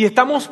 [0.00, 0.50] Y estamos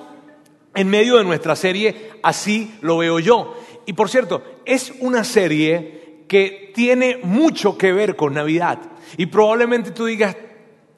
[0.74, 3.55] en medio de nuestra serie Así lo veo yo.
[3.87, 8.79] Y por cierto, es una serie que tiene mucho que ver con Navidad.
[9.16, 10.37] Y probablemente tú digas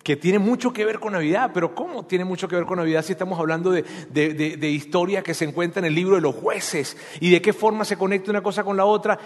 [0.03, 3.05] que tiene mucho que ver con Navidad, pero ¿cómo tiene mucho que ver con Navidad
[3.05, 6.97] si estamos hablando de, de historia que se encuentra en el libro de los jueces
[7.21, 9.17] y de qué forma se conecta una cosa con la otra?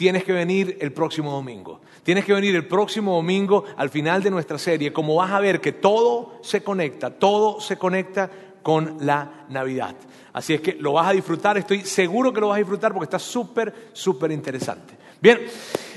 [0.00, 1.82] tienes que venir el próximo domingo.
[2.02, 5.60] Tienes que venir el próximo domingo al final de nuestra serie, como vas a ver
[5.60, 8.30] que todo se conecta, todo se conecta
[8.62, 9.94] con la Navidad.
[10.32, 13.04] Así es que lo vas a disfrutar, estoy seguro que lo vas a disfrutar porque
[13.04, 14.94] está súper, súper interesante.
[15.20, 15.40] Bien,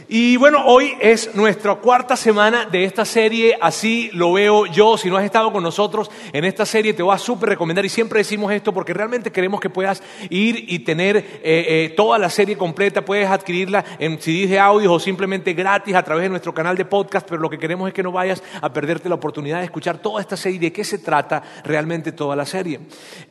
[0.07, 4.97] y bueno, hoy es nuestra cuarta semana de esta serie, así lo veo yo.
[4.97, 7.89] Si no has estado con nosotros en esta serie, te voy a súper recomendar y
[7.89, 12.29] siempre decimos esto porque realmente queremos que puedas ir y tener eh, eh, toda la
[12.29, 13.05] serie completa.
[13.05, 16.85] Puedes adquirirla en CDs de audio o simplemente gratis a través de nuestro canal de
[16.85, 19.99] podcast, pero lo que queremos es que no vayas a perderte la oportunidad de escuchar
[19.99, 22.79] toda esta serie de qué se trata realmente toda la serie.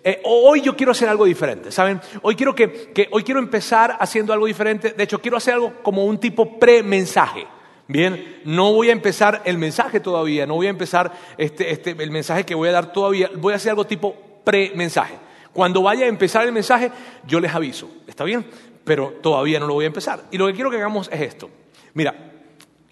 [0.03, 2.01] Eh, hoy yo quiero hacer algo diferente, ¿saben?
[2.23, 4.95] Hoy quiero, que, que, hoy quiero empezar haciendo algo diferente.
[4.97, 7.45] De hecho, quiero hacer algo como un tipo pre-mensaje.
[7.89, 12.13] Bien, no voy a empezar el mensaje todavía, no voy a empezar este, este, el
[12.13, 15.15] mensaje que voy a dar todavía, voy a hacer algo tipo pre-mensaje.
[15.53, 16.93] Cuando vaya a empezar el mensaje,
[17.27, 18.47] yo les aviso, ¿está bien?
[18.85, 20.23] Pero todavía no lo voy a empezar.
[20.31, 21.51] Y lo que quiero que hagamos es esto.
[21.95, 22.32] Mira,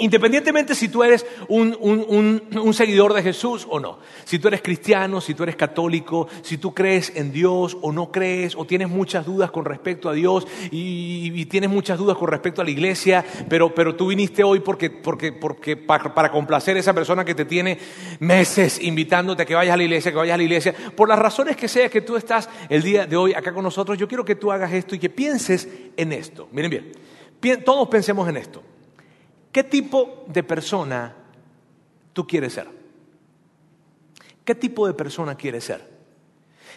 [0.00, 5.34] Independientemente si tú eres un, seguidor de Jesús o no, si tú eres cristiano, si
[5.34, 9.50] tú eres católico, si tú crees en Dios o no crees, o tienes muchas dudas
[9.50, 13.96] con respecto a Dios y, tienes muchas dudas con respecto a la iglesia, pero, pero
[13.96, 17.76] tú viniste hoy porque, porque, porque para, para, complacer a esa persona que te tiene
[18.20, 21.18] meses invitándote a que vayas a la iglesia, que vayas a la iglesia, por las
[21.18, 24.24] razones que sea que tú estás el día de hoy acá con nosotros, yo quiero
[24.24, 26.48] que tú hagas esto y que pienses en esto.
[26.52, 26.70] Miren
[27.40, 28.62] bien, todos pensemos en esto.
[29.52, 31.14] ¿Qué tipo de persona
[32.12, 32.68] tú quieres ser?
[34.44, 35.88] ¿Qué tipo de persona quieres ser?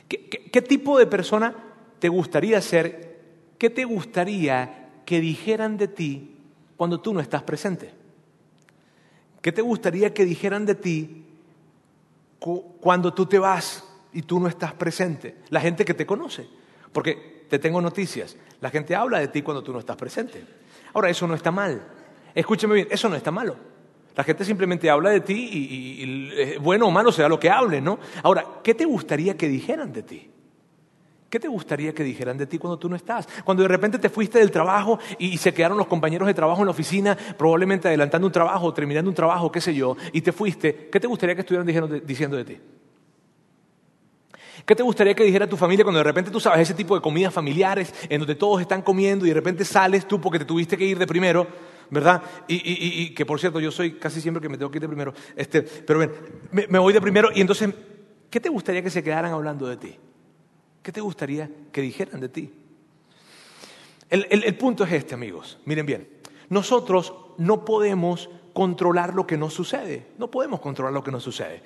[0.08, 1.56] ¿Qué, tipo de persona
[2.00, 3.22] te gustaría ser?
[3.58, 6.36] ¿Qué te gustaría que dijeran de ti
[6.78, 7.92] cuando tú no estás presente?
[9.42, 11.26] ¿Qué te gustaría que dijeran de ti
[12.80, 15.38] cuando tú te vas y tú no estás presente?
[15.50, 16.48] La gente que te conoce.
[16.92, 18.38] Porque te tengo noticias.
[18.62, 20.46] La gente habla de ti cuando tú no estás presente.
[20.94, 21.82] Ahora, eso no está mal.
[22.36, 23.56] Escúcheme bien, eso no está malo.
[24.16, 27.82] La gente simplemente habla de ti y, eh, bueno o malo será lo que hable,
[27.82, 28.00] ¿no?
[28.22, 30.30] Ahora, ¿qué te gustaría que dijeran de ti?
[31.30, 33.28] ¿Qué te gustaría que dijeran de ti cuando tú no estás?
[33.44, 36.68] Cuando de repente te fuiste del trabajo y, se quedaron los compañeros de trabajo en
[36.68, 40.90] la oficina, probablemente adelantando un trabajo terminando un trabajo, qué sé yo, y te fuiste,
[40.92, 41.66] ¿qué te gustaría que estuvieran
[42.06, 42.60] diciendo de ti?
[44.66, 47.02] ¿Qué te gustaría que dijera tu familia cuando de repente tú sabes ese tipo de
[47.02, 50.78] comidas familiares en donde todos están comiendo y de repente sales tú porque te tuviste
[50.78, 51.48] que ir de primero?
[51.90, 52.22] ¿Verdad?
[52.48, 55.14] Y, que por cierto, yo soy casi siempre que me tengo que ir de primero.
[55.36, 56.12] Este, pero ven,
[56.52, 57.70] me, voy de primero y entonces,
[58.30, 59.96] ¿qué te gustaría que se quedaran hablando de ti?
[60.82, 62.54] ¿Qué te gustaría que dijeran de ti?
[64.10, 65.58] el punto es este, amigos.
[65.66, 66.08] Miren bien,
[66.50, 70.08] nosotros no podemos controlar lo que nos sucede.
[70.18, 71.62] No podemos controlar lo que nos sucede.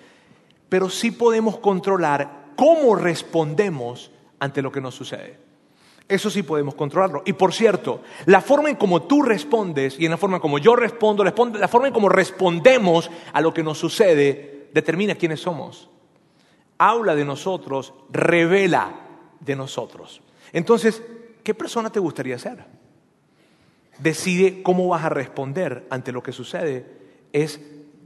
[0.70, 5.47] Pero sí podemos controlar cómo respondemos ante lo que nos sucede.
[6.10, 7.22] Eso sí podemos controlarlo.
[7.26, 10.58] Y por cierto, la forma en como tú respondes y en la forma en como
[10.58, 15.90] yo respondo, la forma en como respondemos a lo que nos sucede, determina quiénes somos.
[16.78, 19.02] Habla de nosotros, revela
[19.42, 20.22] de nosotros.
[20.54, 21.04] Entonces,
[21.44, 22.66] ¿qué persona te gustaría ser?
[24.00, 26.86] Decide cómo vas a responder ante lo que sucede.
[27.34, 27.60] Es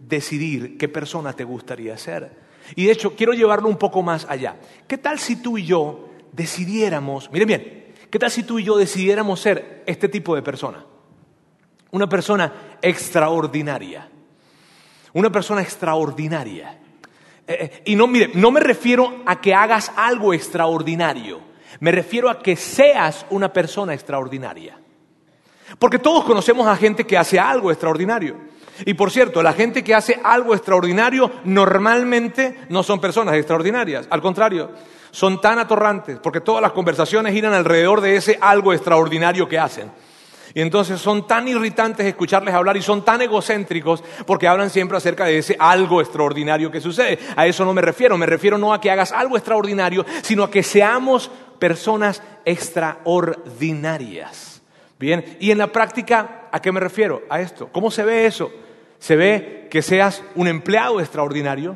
[0.08, 2.32] decidir qué persona te gustaría ser.
[2.76, 4.56] Y de hecho, quiero llevarlo un poco más allá.
[4.88, 7.81] ¿Qué tal si tú y yo decidiéramos, miren bien,
[8.12, 10.84] ¿Qué tal si tú y yo decidiéramos ser este tipo de persona?
[11.92, 14.10] Una persona extraordinaria.
[15.14, 16.78] Una persona extraordinaria.
[17.48, 21.40] Eh, eh, y no, mire, no me refiero a que hagas algo extraordinario.
[21.80, 24.78] Me refiero a que seas una persona extraordinaria.
[25.80, 28.36] Porque todos conocemos a gente que hace algo extraordinario.
[28.86, 34.08] Y por cierto, la gente que hace algo extraordinario normalmente no son personas extraordinarias.
[34.10, 34.72] Al contrario,
[35.12, 39.92] son tan atorrantes, porque todas las conversaciones giran alrededor de ese algo extraordinario que hacen.
[40.54, 45.24] Y entonces son tan irritantes escucharles hablar y son tan egocéntricos porque hablan siempre acerca
[45.26, 47.20] de ese algo extraordinario que sucede.
[47.38, 50.52] A eso no me refiero, me refiero no a que hagas algo extraordinario, sino a
[50.52, 54.62] que seamos personas extraordinarias.
[55.00, 57.24] Bien, y en la práctica, ¿a qué me refiero?
[57.30, 57.70] A esto.
[57.72, 58.52] ¿Cómo se ve eso?
[59.02, 61.76] Se ve que seas un empleado extraordinario,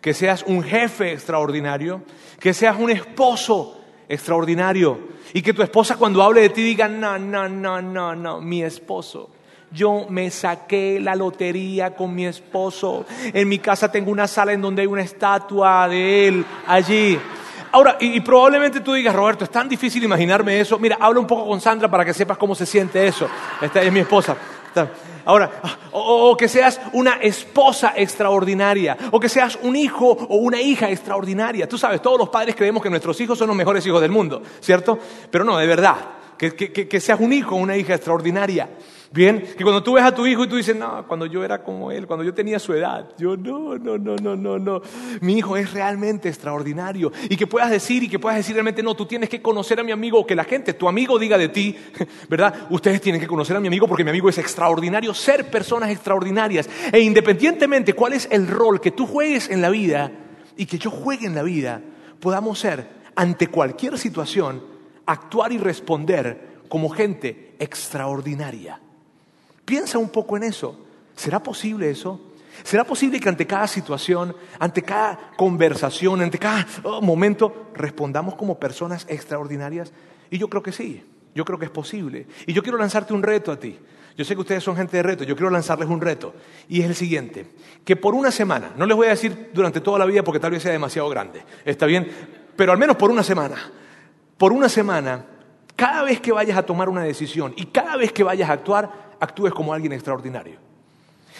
[0.00, 2.02] que seas un jefe extraordinario,
[2.38, 5.00] que seas un esposo extraordinario
[5.34, 8.62] y que tu esposa cuando hable de ti diga, no, no, no, no, no, mi
[8.62, 9.30] esposo.
[9.72, 13.04] Yo me saqué la lotería con mi esposo.
[13.32, 17.18] En mi casa tengo una sala en donde hay una estatua de él allí.
[17.72, 20.78] Ahora, y, probablemente tú digas, Roberto, es tan difícil imaginarme eso.
[20.78, 23.28] Mira, habla un poco con Sandra para que sepas cómo se siente eso.
[23.60, 24.36] Esta es mi esposa.
[25.24, 25.50] Ahora,
[25.92, 30.90] o, o que seas una esposa extraordinaria, o que seas un hijo o una hija
[30.90, 31.68] extraordinaria.
[31.68, 34.42] Tú sabes, todos los padres creemos que nuestros hijos son los mejores hijos del mundo,
[34.60, 34.98] ¿cierto?
[35.30, 35.96] Pero no, de verdad,
[36.38, 38.68] que, que- que- que seas un hijo o una hija extraordinaria.
[39.12, 41.64] Bien, que cuando tú ves a tu hijo y tú dices, no, cuando yo era
[41.64, 44.82] como él, cuando yo tenía su edad, yo no, no, no, no, no, no.
[45.20, 47.10] Mi hijo es realmente extraordinario.
[47.28, 49.82] Y que puedas decir y que puedas decir realmente, no, tú tienes que conocer a
[49.82, 51.76] mi amigo, o que la gente, tu amigo diga de ti,
[52.28, 52.68] ¿verdad?
[52.70, 56.70] Ustedes tienen que conocer a mi amigo porque mi amigo es extraordinario, ser personas extraordinarias.
[56.92, 60.12] E independientemente cuál es el rol que tú juegues en la vida
[60.56, 61.82] y que yo juegue en la vida,
[62.20, 62.86] podamos ser,
[63.16, 64.62] ante cualquier situación,
[65.04, 68.80] actuar y responder como gente extraordinaria.
[69.70, 70.76] Piensa un poco en eso.
[71.14, 72.20] ¿Será posible eso?
[72.64, 78.58] ¿Será posible que ante cada situación, ante cada conversación, ante cada oh, momento, respondamos como
[78.58, 79.92] personas extraordinarias?
[80.28, 81.04] Y yo creo que sí,
[81.36, 82.26] yo creo que es posible.
[82.48, 83.78] Y yo quiero lanzarte un reto a ti.
[84.16, 86.34] Yo sé que ustedes son gente de reto, yo quiero lanzarles un reto.
[86.68, 87.46] Y es el siguiente,
[87.84, 90.50] que por una semana, no les voy a decir durante toda la vida porque tal
[90.50, 92.10] vez sea demasiado grande, ¿está bien?
[92.56, 93.70] Pero al menos por una semana,
[94.36, 95.26] por una semana,
[95.76, 99.09] cada vez que vayas a tomar una decisión y cada vez que vayas a actuar,
[99.20, 100.58] actúes como alguien extraordinario.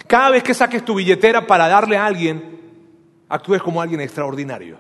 [0.07, 2.61] Cada vez que saques tu billetera para darle a alguien,
[3.29, 4.77] actúes como alguien extraordinario.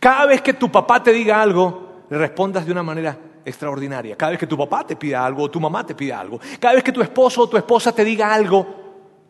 [0.00, 4.16] Cada vez que tu papá te diga algo, le respondas de una manera extraordinaria.
[4.16, 6.40] Cada vez que tu papá te pida algo o tu mamá te pida algo.
[6.58, 8.66] Cada vez que tu esposo o tu esposa te diga algo,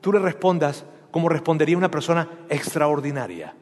[0.00, 3.54] tú le respondas como respondería una persona extraordinaria.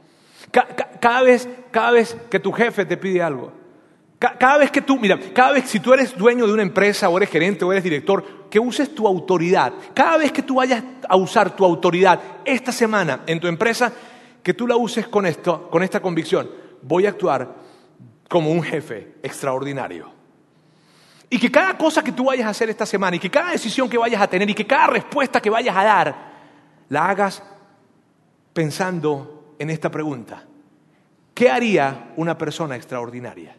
[0.50, 3.52] Ca- ca- cada, vez, cada vez que tu jefe te pide algo,
[4.38, 7.16] cada vez que tú, mira, cada vez si tú eres dueño de una empresa o
[7.16, 9.72] eres gerente o eres director, que uses tu autoridad.
[9.94, 13.92] Cada vez que tú vayas a usar tu autoridad esta semana en tu empresa,
[14.42, 16.50] que tú la uses con esto, con esta convicción.
[16.82, 17.54] Voy a actuar
[18.28, 20.10] como un jefe extraordinario.
[21.28, 23.88] Y que cada cosa que tú vayas a hacer esta semana y que cada decisión
[23.88, 26.32] que vayas a tener y que cada respuesta que vayas a dar,
[26.90, 27.42] la hagas
[28.52, 30.44] pensando en esta pregunta.
[31.34, 33.56] ¿Qué haría una persona extraordinaria?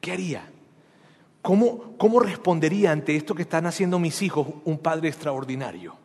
[0.00, 0.50] ¿Qué haría?
[1.42, 5.96] ¿Cómo, ¿Cómo respondería ante esto que están haciendo mis hijos un padre extraordinario?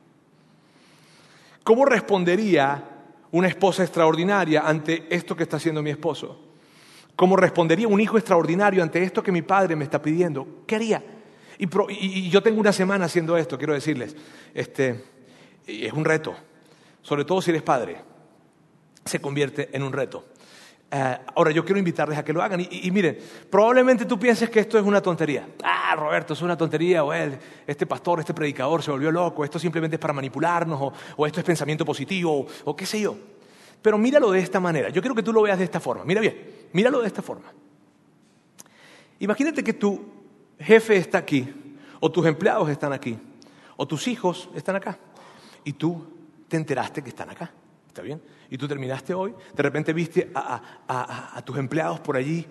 [1.64, 2.84] ¿Cómo respondería
[3.32, 6.40] una esposa extraordinaria ante esto que está haciendo mi esposo?
[7.16, 10.64] ¿Cómo respondería un hijo extraordinario ante esto que mi padre me está pidiendo?
[10.66, 11.04] ¿Qué haría?
[11.58, 14.16] Y, yo tengo una semana haciendo esto, quiero decirles.
[14.54, 15.04] Este,
[15.66, 16.36] es un reto,
[17.02, 17.98] sobre todo si eres padre.
[19.06, 20.26] Se convierte en un reto.
[20.96, 22.60] Eh, ahora, yo quiero invitarles a que lo hagan.
[22.62, 23.18] Y, y- miren,
[23.50, 25.48] probablemente tú pienses que esto es una tontería.
[25.64, 27.04] Ah, Roberto, es una tontería.
[27.04, 27.36] O él,
[27.66, 29.44] este pastor, este predicador se volvió loco.
[29.44, 30.80] Esto simplemente es para manipularnos.
[30.80, 32.42] O, o esto es pensamiento positivo.
[32.42, 33.18] O, o qué sé yo.
[33.82, 34.90] Pero míralo de esta manera.
[34.90, 36.06] Yo quiero que tú lo veas de esta forma.
[36.06, 37.52] Mira bien, míralo de esta forma.
[39.20, 40.00] Imagínate que tu
[40.60, 41.52] jefe está aquí,
[42.00, 43.18] o tus empleados están aquí,
[43.78, 44.98] o tus hijos están acá,
[45.64, 46.06] y tú
[46.48, 47.52] te enteraste que están acá.
[47.94, 48.20] ¿Está bien?
[48.50, 52.44] Y tú terminaste hoy, de repente viste a, tus empleados por allí,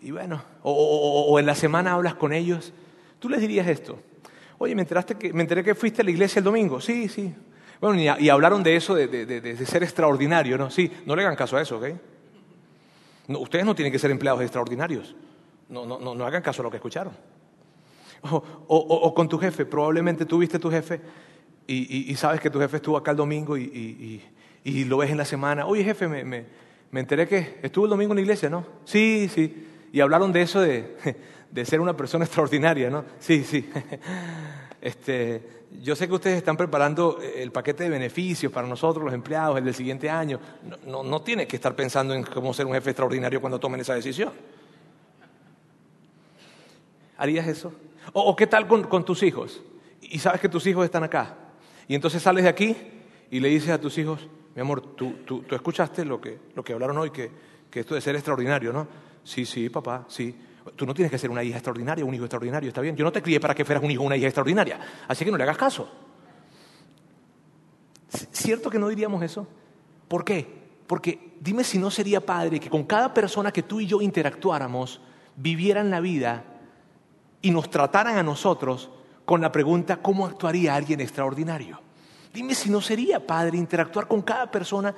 [0.00, 2.72] y bueno, o, en la semana hablas con ellos,
[3.18, 3.98] tú les dirías esto.
[4.58, 6.80] Oye, me, enteraste que, me enteré que fuiste a la iglesia el domingo.
[6.80, 7.34] Sí, sí.
[7.80, 10.70] Bueno, y, hablaron de eso, de, ser extraordinario, ¿no?
[10.70, 11.86] Sí, no le hagan caso a eso, ¿ok?
[13.40, 15.16] Ustedes no tienen que ser empleados extraordinarios.
[15.68, 17.12] No, no, no, no hagan caso a lo que escucharon.
[18.22, 21.00] O, con tu jefe, probablemente tú viste tu jefe
[21.66, 24.22] y sabes que tu jefe estuvo acá el domingo y,
[24.70, 25.66] y- lo ves en la semana.
[25.66, 26.44] Oye, jefe, me, me-
[26.90, 28.64] me enteré que estuvo el domingo en la iglesia, ¿no?
[28.84, 29.66] Sí, sí.
[29.92, 30.96] Y hablaron de eso de,
[31.50, 33.04] de ser una persona extraordinaria, ¿no?
[33.18, 33.68] Sí, sí.
[34.78, 35.42] Este,
[35.82, 39.64] yo sé que ustedes están preparando el paquete de beneficios para nosotros, los empleados, el
[39.64, 40.38] del siguiente año.
[40.62, 43.80] No, no, no tienes que estar pensando en cómo ser un jefe extraordinario cuando tomen
[43.80, 44.30] esa decisión.
[47.16, 47.72] ¿Harías eso?
[48.12, 49.60] ¿O, o qué tal con, con tus hijos?
[50.02, 51.34] Y sabes que tus hijos están acá.
[51.88, 52.76] Y entonces sales de aquí
[53.30, 56.64] y le dices a tus hijos, mi amor, tú, tú, tú escuchaste lo que, lo
[56.64, 57.30] que hablaron hoy, que,
[57.70, 58.88] que esto de ser extraordinario, ¿no?
[59.22, 60.34] Sí, sí, papá, sí.
[60.74, 62.96] Tú no tienes que ser una hija extraordinaria, un hijo extraordinario, está bien.
[62.96, 64.80] Yo no te crié para que fueras un hijo o una hija extraordinaria.
[65.06, 65.88] Así que no le hagas caso.
[68.08, 69.46] ¿Cierto que no diríamos eso?
[70.08, 70.48] ¿Por qué?
[70.86, 75.02] Porque dime si no sería padre que con cada persona que tú y yo interactuáramos,
[75.36, 76.44] vivieran la vida
[77.42, 78.88] y nos trataran a nosotros
[79.26, 81.85] con la pregunta, ¿cómo actuaría alguien extraordinario?
[82.36, 84.94] Dime si no sería padre interactuar con cada persona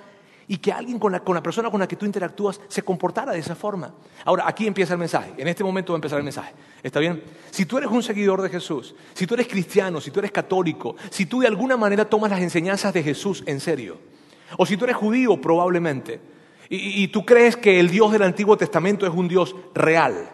[0.48, 3.30] y que alguien con la, con la persona con la que tú interactúas se comportara
[3.30, 3.94] de esa forma.
[4.24, 5.34] Ahora, aquí empieza el mensaje.
[5.36, 6.52] En este momento va a empezar el mensaje.
[6.82, 7.22] ¿Está bien?
[7.52, 10.96] Si tú eres un seguidor de Jesús, si tú eres cristiano, si tú eres católico,
[11.10, 13.98] si tú de alguna manera tomas las enseñanzas de Jesús en serio,
[14.56, 16.20] o si tú eres judío probablemente,
[16.68, 20.28] y, y tú crees que el Dios del Antiguo Testamento es un Dios real,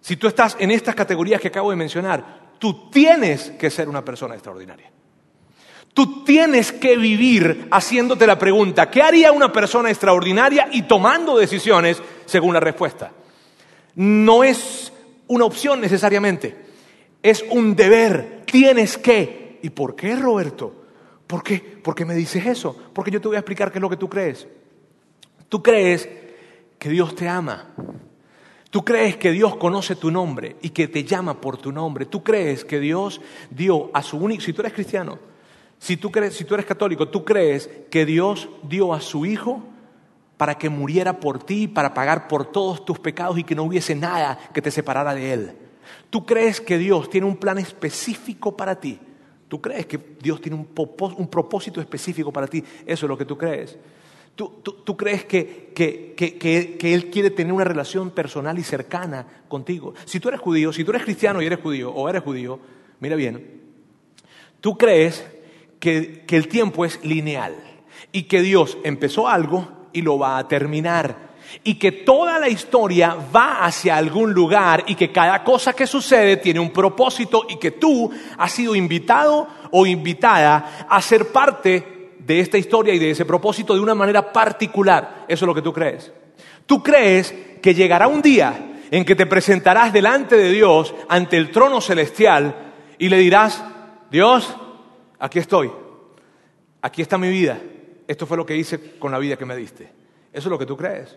[0.00, 4.02] si tú estás en estas categorías que acabo de mencionar, tú tienes que ser una
[4.02, 4.90] persona extraordinaria.
[5.94, 10.68] Tú tienes que vivir haciéndote la pregunta, ¿qué haría una persona extraordinaria?
[10.72, 13.12] Y tomando decisiones según la respuesta.
[13.96, 14.92] No es
[15.26, 16.56] una opción necesariamente,
[17.22, 18.42] es un deber.
[18.44, 19.58] Tienes que.
[19.62, 20.72] ¿Y por qué, Roberto?
[21.26, 21.58] ¿Por qué?
[21.58, 22.76] ¿Por qué me dices eso?
[22.92, 24.46] Porque yo te voy a explicar qué es lo que tú crees.
[25.48, 26.08] Tú crees
[26.78, 27.74] que Dios te ama.
[28.70, 32.06] Tú crees que Dios conoce tu nombre y que te llama por tu nombre.
[32.06, 35.18] Tú crees que Dios dio a su único, si tú eres cristiano,
[35.78, 39.62] si tú, crees, si tú eres católico, tú crees que Dios dio a su Hijo
[40.36, 43.94] para que muriera por ti, para pagar por todos tus pecados y que no hubiese
[43.94, 45.52] nada que te separara de Él.
[46.10, 48.98] Tú crees que Dios tiene un plan específico para ti.
[49.48, 50.68] Tú crees que Dios tiene un,
[51.16, 52.62] un propósito específico para ti.
[52.86, 53.78] Eso es lo que tú crees.
[54.38, 59.94] ¿Tú, crees que, que, Él quiere tener una relación personal y cercana contigo?
[60.04, 62.60] Si tú eres judío, si tú eres cristiano y eres judío, o eres judío,
[63.00, 63.60] mira bien,
[64.60, 65.26] tú crees
[65.78, 67.54] que, el tiempo es lineal
[68.12, 71.28] y que Dios empezó algo y lo va a terminar
[71.64, 76.36] y que toda la historia va hacia algún lugar y que cada cosa que sucede
[76.36, 82.40] tiene un propósito y que tú has sido invitado o invitada a ser parte de
[82.40, 85.24] esta historia y de ese propósito de una manera particular.
[85.26, 86.12] Eso es lo que tú crees.
[86.66, 91.50] Tú crees que llegará un día en que te presentarás delante de Dios, ante el
[91.50, 92.54] trono celestial,
[92.98, 93.64] y le dirás,
[94.10, 94.54] Dios,
[95.18, 95.70] aquí estoy,
[96.82, 97.60] aquí está mi vida,
[98.06, 99.84] esto fue lo que hice con la vida que me diste.
[100.32, 101.16] Eso es lo que tú crees.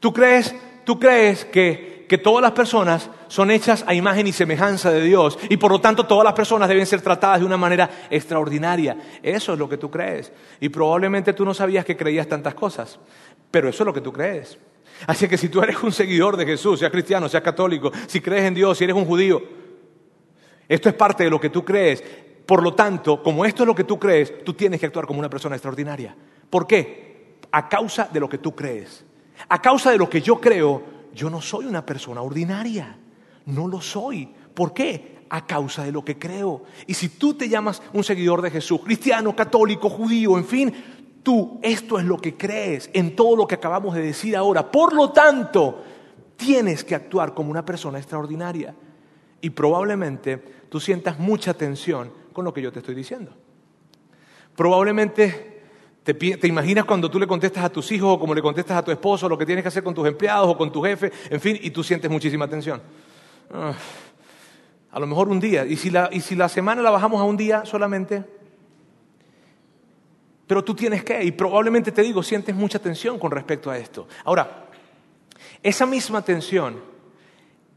[0.00, 4.90] Tú crees, tú crees que que todas las personas son hechas a imagen y semejanza
[4.90, 7.88] de Dios y por lo tanto todas las personas deben ser tratadas de una manera
[8.10, 8.96] extraordinaria.
[9.22, 10.32] Eso es lo que tú crees.
[10.60, 12.98] Y probablemente tú no sabías que creías tantas cosas,
[13.50, 14.58] pero eso es lo que tú crees.
[15.06, 18.44] Así que si tú eres un seguidor de Jesús, seas cristiano, seas católico, si crees
[18.44, 19.42] en Dios, si eres un judío,
[20.68, 22.02] esto es parte de lo que tú crees.
[22.46, 25.18] Por lo tanto, como esto es lo que tú crees, tú tienes que actuar como
[25.18, 26.14] una persona extraordinaria.
[26.50, 27.38] ¿Por qué?
[27.50, 29.04] A causa de lo que tú crees.
[29.48, 30.82] A causa de lo que yo creo,
[31.14, 32.98] yo no soy una persona ordinaria,
[33.46, 34.28] no lo soy.
[34.52, 35.24] ¿Por qué?
[35.30, 36.64] A causa de lo que creo.
[36.86, 40.74] Y si tú te llamas un seguidor de Jesús, cristiano, católico, judío, en fin,
[41.22, 44.70] tú esto es lo que crees en todo lo que acabamos de decir ahora.
[44.70, 45.82] Por lo tanto,
[46.36, 48.74] tienes que actuar como una persona extraordinaria.
[49.40, 50.36] Y probablemente
[50.68, 53.32] tú sientas mucha tensión con lo que yo te estoy diciendo.
[54.54, 55.54] Probablemente
[56.04, 58.90] ¿Te, imaginas cuando tú le contestas a tus hijos o como le contestas a tu
[58.90, 61.58] esposo lo que tienes que hacer con tus empleados o con tu jefe, en fin,
[61.58, 62.82] y tú sientes muchísima tensión?
[63.50, 63.72] Ah,
[64.90, 65.64] a lo mejor un día.
[65.64, 68.22] ¿Y si, la, ¿Y si la semana la bajamos a un día solamente?
[70.46, 74.06] Pero tú tienes que, y probablemente te digo, sientes mucha tensión con respecto a esto.
[74.24, 74.66] Ahora,
[75.62, 76.82] esa misma tensión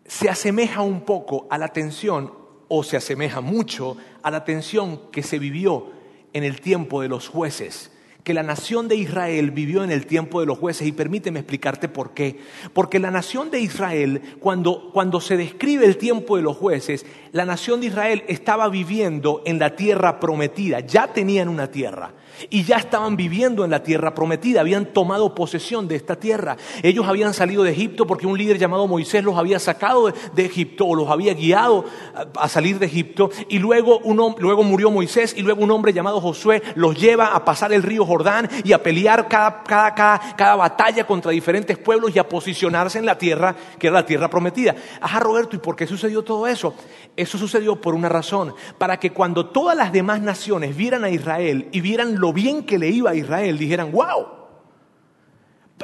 [0.05, 2.33] se asemeja un poco a la tensión,
[2.67, 5.91] o se asemeja mucho a la tensión que se vivió
[6.33, 7.91] en el tiempo de los jueces.
[8.23, 10.85] Que la nación de Israel vivió en el tiempo de los jueces.
[10.85, 12.39] Y permíteme explicarte por qué.
[12.73, 17.45] Porque la nación de Israel, cuando, cuando se describe el tiempo de los jueces, la
[17.45, 22.13] nación de Israel estaba viviendo en la tierra prometida, ya tenían una tierra
[22.49, 26.57] y ya estaban viviendo en la tierra prometida, habían tomado posesión de esta tierra.
[26.83, 30.85] Ellos habían salido de Egipto porque un líder llamado Moisés los había sacado de, Egipto
[30.85, 31.85] o los había guiado
[32.35, 34.01] a, salir de Egipto y luego,
[34.39, 38.05] luego murió Moisés y luego un hombre llamado Josué los lleva a pasar el río
[38.05, 39.93] Jordán y a pelear cada, cada,
[40.35, 44.29] cada batalla contra diferentes pueblos y a posicionarse en la tierra que era la tierra
[44.29, 44.75] prometida.
[45.01, 46.73] Ajá, Roberto, ¿y por qué sucedió todo eso?
[47.15, 51.67] Eso sucedió por una razón, para que cuando todas las demás naciones vieran a Israel
[51.71, 54.37] y vieran lo bien que le iba a Israel, dijeran, wow,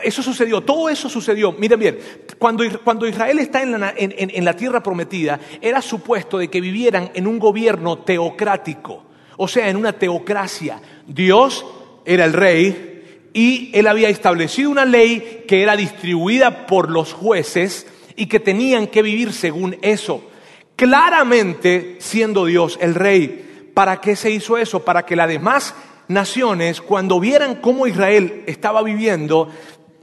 [0.01, 1.51] eso sucedió, todo eso sucedió.
[1.51, 1.99] Miren bien,
[2.39, 7.11] cuando, cuando Israel está en la, en la, tierra prometida, era supuesto de que vivieran
[7.13, 9.03] en un gobierno teocrático,
[9.37, 10.81] o sea, en una teocracia.
[11.05, 11.65] Dios
[12.05, 17.87] era el rey y él había establecido una ley que era distribuida por los jueces
[18.15, 20.29] y que tenían que vivir según eso.
[20.75, 23.71] Claramente siendo Dios el rey.
[23.73, 24.85] ¿Para qué se hizo eso?
[24.85, 25.73] Para que la demás
[26.07, 29.49] naciones, cuando vieran cómo Israel estaba viviendo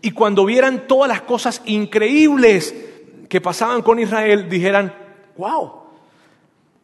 [0.02, 2.74] y cuando vieran todas las cosas increíbles
[3.28, 4.92] que pasaban con Israel, dijeran,
[5.36, 5.72] wow,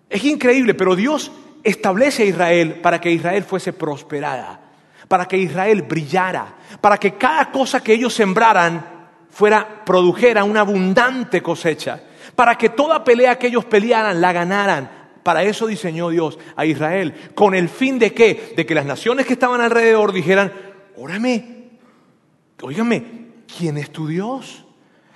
[0.08, 1.32] es increíble, pero Dios
[1.62, 4.60] establece a Israel para que Israel fuese prosperada,
[5.08, 8.96] para que Israel brillara, para que cada cosa que ellos sembraran
[9.30, 12.00] fuera, produjera una abundante cosecha,
[12.36, 14.90] para que toda pelea que ellos pelearan la ganaran,
[15.26, 17.12] para eso diseñó Dios a Israel.
[17.34, 18.54] ¿Con el fin de qué?
[18.54, 20.52] De que las naciones que estaban alrededor dijeran,
[20.96, 21.56] órame,
[22.62, 23.04] Óigame,
[23.58, 24.64] ¿quién es tu Dios?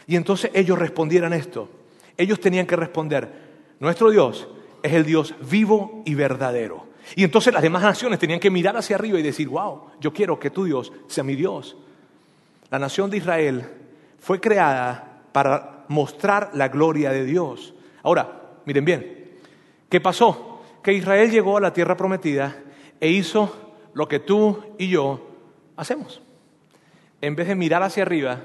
[0.08, 1.68] Y entonces ellos respondieran esto.
[2.16, 3.30] Ellos tenían que responder,
[3.78, 4.48] nuestro Dios
[4.82, 6.88] es el Dios vivo y verdadero.
[7.14, 10.40] Y entonces las demás naciones tenían que mirar hacia arriba y decir, wow, yo quiero
[10.40, 11.76] que tu Dios sea mi Dios.
[12.68, 13.64] La nación de Israel
[14.18, 17.74] fue creada para mostrar la gloria de Dios.
[18.02, 19.19] Ahora, miren bien,
[19.90, 20.62] ¿qué pasó?
[20.82, 22.56] Que Israel llegó a la tierra prometida
[22.98, 23.54] e hizo
[23.92, 25.20] lo que tú y yo
[25.76, 26.22] hacemos.
[27.20, 28.40] En vez de mirar hacia arriba,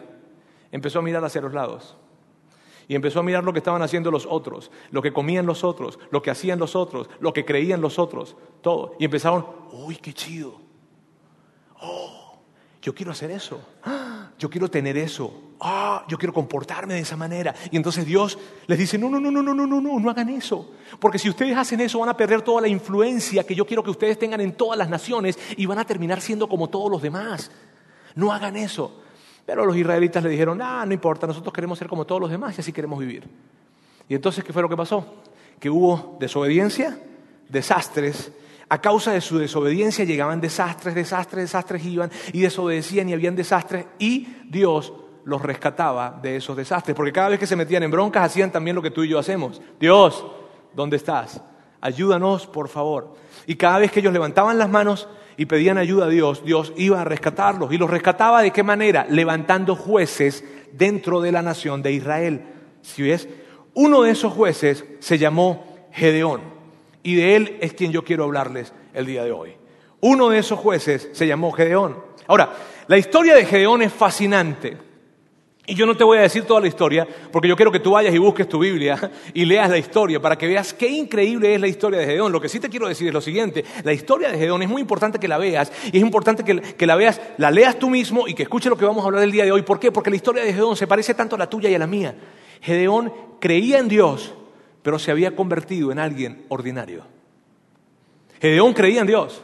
[0.71, 1.95] empezó a mirar hacia los lados.
[2.87, 5.97] Y empezó a mirar lo que estaban haciendo los otros, lo que comían los otros,
[6.11, 8.95] lo que hacían los otros, lo que creían los otros, todo.
[8.99, 10.59] Y empezaron, uy, qué chido.
[11.81, 12.24] Oh,
[12.85, 13.59] yo quiero hacer eso.
[14.37, 15.33] Yo quiero tener eso.
[15.61, 17.55] Ah, yo quiero comportarme de esa manera.
[17.71, 18.37] Y entonces Dios
[18.67, 20.73] les dice, no, no, no, no, no, no, no, no, no hagan eso.
[20.99, 23.91] Porque si ustedes hacen eso van a perder toda la influencia que yo quiero que
[23.91, 27.49] ustedes tengan en todas las naciones y van a terminar siendo como todos los demás.
[28.13, 29.01] No hagan eso.
[29.45, 32.57] Pero los israelitas le dijeron, ah, no importa, nosotros queremos ser como todos los demás
[32.57, 33.23] y así queremos vivir.
[34.09, 35.15] Y entonces, ¿qué fue lo que pasó?
[35.61, 36.99] Que hubo desobediencia,
[37.47, 38.33] desastres.
[38.69, 43.85] A causa de su desobediencia llegaban desastres, desastres, desastres iban y desobedecían y habían desastres
[43.99, 44.93] y Dios
[45.23, 46.95] los rescataba de esos desastres.
[46.95, 49.19] Porque cada vez que se metían en broncas hacían también lo que tú y yo
[49.19, 49.61] hacemos.
[49.79, 50.25] Dios,
[50.73, 51.41] ¿dónde estás?
[51.81, 53.15] Ayúdanos, por favor.
[53.45, 55.07] Y cada vez que ellos levantaban las manos,
[55.37, 57.71] y pedían ayuda a Dios, Dios iba a rescatarlos.
[57.71, 59.05] ¿Y los rescataba de qué manera?
[59.09, 62.41] Levantando jueces dentro de la nación de Israel.
[62.81, 63.27] Si ves,
[63.73, 66.54] uno de esos jueces se llamó Gedeón.
[67.05, 69.53] Y de él es quien yo quiero hablarles el día de hoy.
[70.01, 71.95] Uno de esos jueces se llamó Gedeón.
[72.25, 72.51] Ahora,
[72.87, 74.75] la historia de Gedeón es fascinante.
[75.67, 77.91] Y yo no te voy a decir toda la historia, porque yo quiero que tú
[77.91, 81.61] vayas y busques tu Biblia y leas la historia para que veas qué increíble es
[81.61, 82.31] la historia de Gedeón.
[82.31, 84.81] Lo que sí te quiero decir es lo siguiente, la historia de Gedeón es muy
[84.81, 88.33] importante que la veas y es importante que, la veas, la leas tú mismo y
[88.33, 89.61] que escuches lo que vamos a hablar el día de hoy.
[89.61, 89.91] ¿Por qué?
[89.91, 92.15] Porque la historia de Gedeón se parece tanto a la tuya y a la mía.
[92.61, 94.33] Gedeón creía en Dios,
[94.85, 97.05] pero se había convertido en alguien ordinario.
[98.39, 99.41] Gedeón creía en Dios,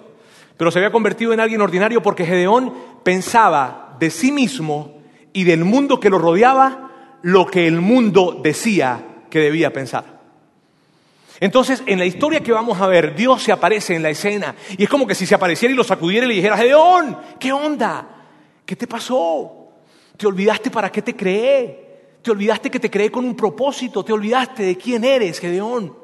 [0.55, 5.01] pero se había convertido en alguien ordinario porque Gedeón pensaba de sí mismo
[5.33, 10.21] y del mundo que lo rodeaba lo que el mundo decía que debía pensar.
[11.39, 14.83] Entonces, en la historia que vamos a ver, Dios se aparece en la escena y
[14.83, 18.07] es como que si se apareciera y lo sacudiera y le dijera, Gedeón, ¿qué onda?
[18.63, 19.71] ¿Qué te pasó?
[20.15, 21.90] ¿Te olvidaste para qué te creé?
[22.21, 24.05] ¿Te olvidaste que te creé con un propósito?
[24.05, 25.95] ¿Te olvidaste de quién eres, Gedeón?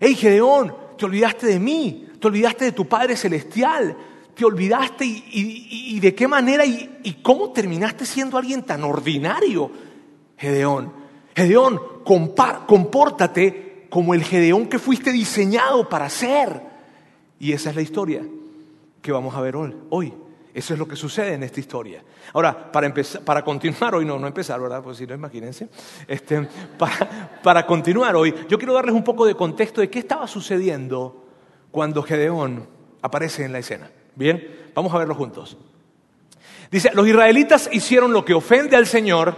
[0.00, 3.96] Hey, Gedeón, te olvidaste de mí, te olvidaste de tu Padre Celestial,
[4.34, 9.70] te olvidaste y, de qué manera y, cómo terminaste siendo alguien tan ordinario,
[10.36, 10.92] Gedeón.
[11.34, 16.62] Gedeón, compórtate como el Gedeón que fuiste diseñado para ser.
[17.38, 18.24] Y esa es la historia
[19.00, 20.12] que vamos a ver hoy.
[20.58, 22.02] Eso es lo que sucede en esta historia.
[22.32, 24.82] Ahora, para, empezar, para continuar hoy, no, no empezar, ¿verdad?
[24.82, 25.68] Pues si no, imagínense.
[26.08, 30.26] Este, para, para continuar hoy, yo quiero darles un poco de contexto de qué estaba
[30.26, 31.24] sucediendo
[31.70, 32.66] cuando Gedeón
[33.02, 33.88] aparece en la escena.
[34.16, 35.56] Bien, vamos a verlo juntos.
[36.72, 39.36] Dice, los israelitas hicieron lo que ofende al Señor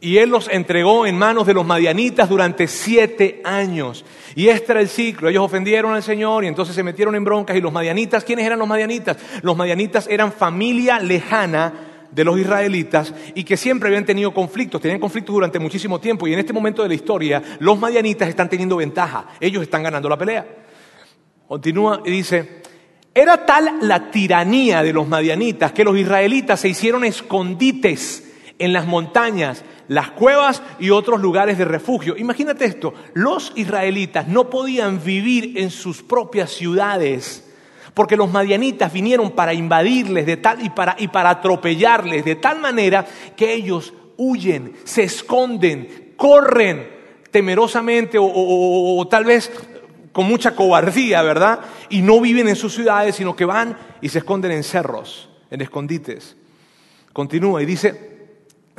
[0.00, 4.04] y Él los entregó en manos de los madianitas durante siete años.
[4.34, 5.28] Y este era el ciclo.
[5.28, 7.56] Ellos ofendieron al Señor y entonces se metieron en broncas.
[7.56, 9.18] Y los madianitas, ¿quiénes eran los madianitas?
[9.42, 15.00] Los madianitas eran familia lejana de los israelitas y que siempre habían tenido conflictos, tenían
[15.00, 18.76] conflictos durante muchísimo tiempo y en este momento de la historia los madianitas están teniendo
[18.76, 20.46] ventaja, ellos están ganando la pelea.
[21.46, 22.62] Continúa y dice,
[23.14, 28.26] era tal la tiranía de los madianitas que los israelitas se hicieron escondites
[28.58, 32.16] en las montañas, las cuevas y otros lugares de refugio.
[32.16, 37.44] Imagínate esto, los israelitas no podían vivir en sus propias ciudades
[37.92, 42.60] porque los madianitas vinieron para invadirles de tal y para, y para atropellarles de tal
[42.60, 43.04] manera
[43.36, 46.88] que ellos huyen, se esconden, corren
[47.32, 49.50] temerosamente o tal vez
[50.12, 51.62] con mucha cobardía, ¿verdad?
[51.88, 55.62] Y no viven en sus ciudades, sino que van y se esconden en cerros, en
[55.62, 56.36] escondites.
[57.12, 58.09] Continúa y dice,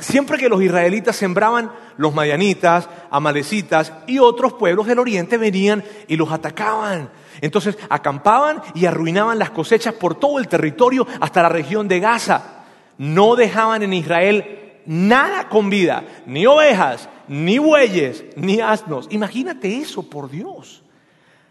[0.02, 6.16] siempre que los israelitas sembraban, los madianitas, amalecitas y otros pueblos del oriente venían y
[6.16, 7.10] los atacaban.
[7.40, 12.64] Entonces acampaban y arruinaban las cosechas por todo el territorio hasta la región de Gaza.
[12.98, 19.06] No dejaban en Israel nada con vida, ni ovejas, ni bueyes, ni asnos.
[19.10, 20.82] Imagínate eso, por Dios.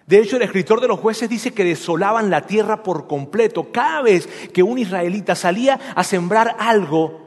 [0.07, 3.71] De hecho, el escritor de los jueces dice que desolaban la tierra por completo.
[3.71, 7.20] Cada vez que un israelita salía a sembrar algo,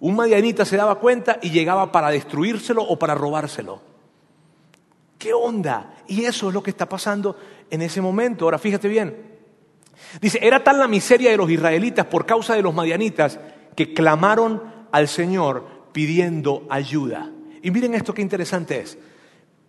[0.00, 3.80] un madianita se daba cuenta y llegaba para destruírselo o para robárselo.
[5.18, 5.94] ¿Qué onda?
[6.06, 7.36] Y eso es lo que está pasando
[7.70, 8.44] en ese momento.
[8.44, 9.38] Ahora, fíjate bien.
[10.20, 13.40] Dice, era tal la miseria de los israelitas por causa de los madianitas
[13.74, 17.30] que clamaron al Señor pidiendo ayuda.
[17.62, 18.96] Y miren esto qué interesante es,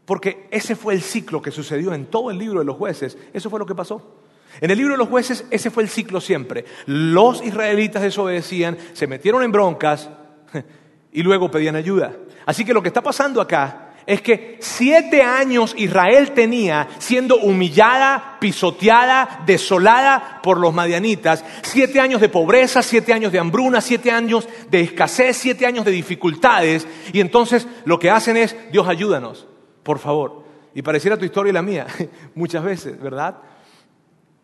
[0.06, 3.50] porque ese fue el ciclo que sucedió en todo el libro de los jueces, eso
[3.50, 4.20] fue lo que pasó.
[4.62, 6.66] En el libro de los jueces ese fue el ciclo siempre.
[6.86, 10.10] Los israelitas desobedecían, se metieron en broncas
[11.12, 12.14] y luego pedían ayuda.
[12.46, 18.38] Así que lo que está pasando acá es que siete años Israel tenía siendo humillada,
[18.40, 21.46] pisoteada, desolada por los madianitas.
[21.62, 25.92] Siete años de pobreza, siete años de hambruna, siete años de escasez, siete años de
[25.92, 26.88] dificultades.
[27.14, 29.46] Y entonces lo que hacen es, Dios ayúdanos,
[29.84, 30.44] por favor.
[30.74, 31.86] Y pareciera tu historia y la mía,
[32.34, 33.36] muchas veces, ¿verdad?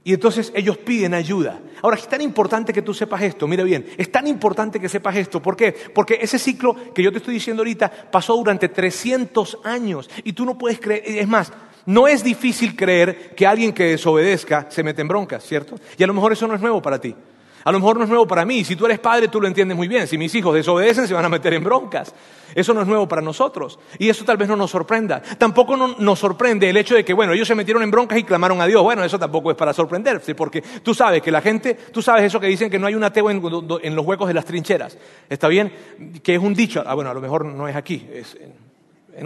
[0.07, 1.59] Y entonces ellos piden ayuda.
[1.81, 5.15] Ahora, es tan importante que tú sepas esto, mira bien, es tan importante que sepas
[5.15, 5.41] esto.
[5.41, 5.75] ¿Por qué?
[5.95, 10.45] Porque ese ciclo que yo te estoy diciendo ahorita pasó durante 300 años y tú
[10.45, 11.51] no puedes creer, es más,
[11.87, 15.75] no es difícil creer que alguien que desobedezca se mete en broncas, ¿cierto?
[15.97, 17.15] Y a lo mejor eso no es nuevo para ti.
[17.65, 18.63] A lo mejor no es nuevo para mí.
[18.63, 20.07] Si tú eres padre, tú lo entiendes muy bien.
[20.07, 22.13] Si mis hijos desobedecen, se van a meter en broncas.
[22.53, 23.79] Eso no es nuevo para nosotros.
[23.97, 25.19] Y eso tal vez no nos sorprenda.
[25.19, 28.61] Tampoco nos sorprende el hecho de que, bueno, ellos se metieron en broncas y clamaron
[28.61, 28.83] a Dios.
[28.83, 32.39] Bueno, eso tampoco es para sorprenderse, porque tú sabes que la gente, tú sabes eso
[32.39, 33.41] que dicen que no hay un ateo en,
[33.95, 34.95] los huecos de las trincheras.
[35.27, 35.73] ¿Está bien?
[36.21, 36.83] Que es un dicho.
[36.85, 38.07] Ah, bueno, a lo mejor no es aquí.
[38.13, 38.64] Es en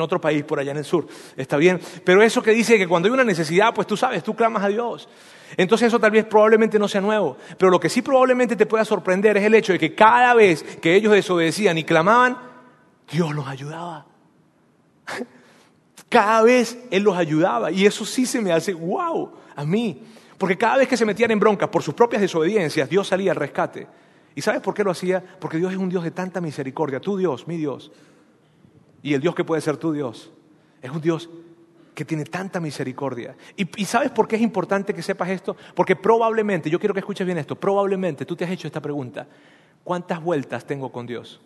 [0.01, 1.07] otro país por allá en el sur.
[1.35, 1.79] ¿Está bien?
[2.03, 4.67] Pero eso que dice que cuando hay una necesidad, pues tú sabes, tú clamas a
[4.67, 5.09] Dios.
[5.57, 7.37] Entonces eso tal vez probablemente no sea nuevo.
[7.57, 10.63] Pero lo que sí probablemente te pueda sorprender es el hecho de que cada vez
[10.63, 12.37] que ellos desobedecían y clamaban,
[13.11, 14.05] Dios los ayudaba.
[16.09, 17.71] Cada vez Él los ayudaba.
[17.71, 20.01] Y eso sí se me hace wow a mí.
[20.39, 23.37] Porque cada vez que se metían en broncas por sus propias desobediencias, Dios salía al
[23.37, 23.87] rescate.
[24.33, 25.21] ¿Y sabes por qué lo hacía?
[25.39, 26.99] Porque Dios es un Dios de tanta misericordia.
[26.99, 27.91] Tú Dios, mi Dios.
[29.01, 30.31] Y el Dios que puede ser tu Dios
[30.81, 31.29] es un Dios
[31.93, 33.35] que tiene tanta misericordia.
[33.57, 35.57] Y, sabes por qué es importante que sepas esto?
[35.75, 39.27] Porque probablemente, yo quiero que escuches bien esto, probablemente tú te has hecho esta pregunta,
[39.83, 41.41] ¿cuántas vueltas tengo con Dios?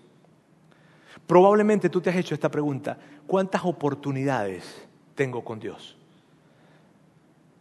[1.25, 5.97] Probablemente tú te has hecho esta pregunta, ¿cuántas oportunidades tengo con Dios?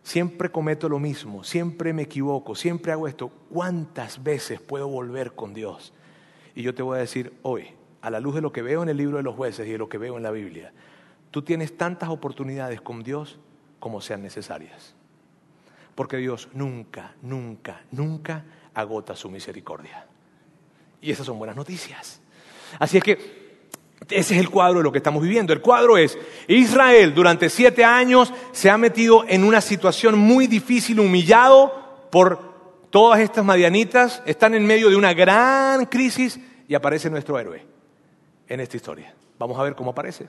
[0.03, 3.29] Siempre cometo lo mismo, siempre me equivoco, siempre hago esto.
[3.51, 5.95] ¿Cuántas veces puedo volver con Dios?
[6.55, 7.69] Y yo te voy a decir hoy,
[8.03, 9.79] a la luz de lo que veo en el libro de los jueces y de
[9.79, 10.73] lo que veo en la Biblia,
[11.31, 13.39] tú tienes tantas oportunidades con Dios
[13.79, 14.95] como sean necesarias.
[15.95, 20.07] Porque Dios nunca, nunca, nunca agota su misericordia.
[21.01, 22.21] Y esas son buenas noticias.
[22.79, 23.43] Así es que
[24.11, 25.53] ese es el cuadro de lo que estamos viviendo.
[25.53, 30.99] El cuadro es, Israel durante siete años se ha metido en una situación muy difícil,
[30.99, 32.53] humillado por
[32.91, 37.73] todas estas madianitas, están en medio de una gran crisis y aparece nuestro héroe
[38.49, 39.15] en esta historia.
[39.39, 40.29] Vamos a ver cómo aparece.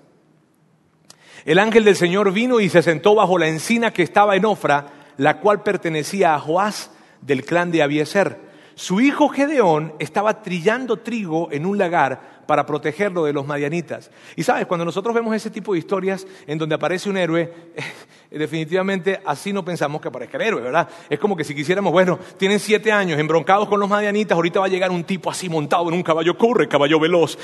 [1.46, 4.88] El ángel del Señor vino y se sentó bajo la encina que estaba en Ofra,
[5.18, 8.40] la cual pertenecía a Joás del clan de Abieser.
[8.76, 14.12] Su hijo Gedeón estaba trillando trigo en un lagar para protegerlo de los madianitas.
[14.36, 17.52] Y sabes, cuando nosotros vemos ese tipo de historias en donde aparece un héroe,
[18.32, 20.88] definitivamente así no pensamos que aparezca el héroe, ¿verdad?
[21.10, 24.66] Es como que si quisiéramos, bueno, tienen siete años embroncados con los madianitas, ahorita va
[24.66, 27.38] a llegar un tipo así montado en un caballo, corre, caballo veloz,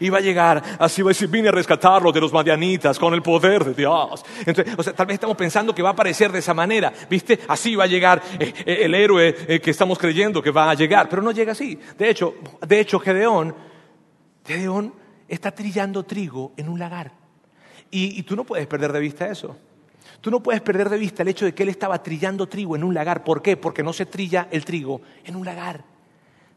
[0.00, 3.14] y va a llegar, así va a decir, vine a rescatarlo de los madianitas con
[3.14, 4.24] el poder de Dios.
[4.46, 7.40] Entonces, o sea, tal vez estamos pensando que va a aparecer de esa manera, ¿viste?
[7.48, 10.74] Así va a llegar eh, eh, el héroe eh, que estamos creyendo que va a
[10.74, 11.78] llegar, pero no llega así.
[11.98, 12.34] De hecho,
[12.66, 13.54] de hecho, Gedeón
[14.44, 14.94] Gedeón
[15.28, 17.12] está trillando trigo en un lagar.
[17.90, 19.56] Y, tú no puedes perder de vista eso.
[20.20, 22.82] Tú no puedes perder de vista el hecho de que él estaba trillando trigo en
[22.82, 23.22] un lagar.
[23.22, 23.56] ¿Por qué?
[23.56, 25.84] Porque no se trilla el trigo en un lagar.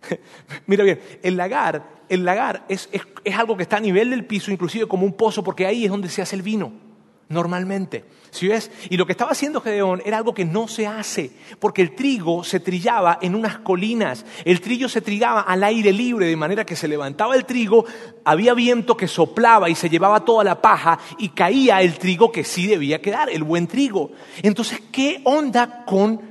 [0.65, 2.89] Mira bien, el lagar, el lagar es,
[3.35, 6.09] algo que está a nivel del piso, inclusive como un pozo, porque ahí es donde
[6.09, 6.86] se hace el vino
[7.29, 8.05] normalmente.
[8.31, 8.71] ¿Sí ves?
[8.89, 12.43] Y lo que estaba haciendo Gedeón era algo que no se hace, porque el trigo
[12.43, 16.75] se trillaba en unas colinas, el trigo se trigaba al aire libre, de manera que
[16.75, 17.85] se levantaba el trigo,
[18.23, 22.43] había viento que soplaba y se llevaba toda la paja y caía el trigo que
[22.43, 24.11] sí debía quedar, el buen trigo.
[24.43, 26.21] Entonces, ¿qué onda con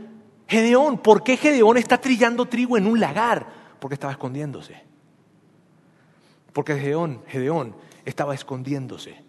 [0.47, 0.99] Gedeón?
[0.99, 3.47] ¿Por qué Gedeón está trillando trigo en un lagar?
[3.81, 4.85] Porque estaba escondiéndose.
[6.53, 9.26] Porque Gedeón, Gedeón estaba escondiéndose.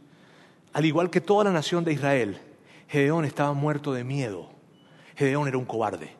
[0.78, 2.40] Al igual que toda la nación de Israel,
[2.88, 4.52] Gedeón estaba muerto de miedo.
[5.16, 6.12] Gedeón era un cobarde.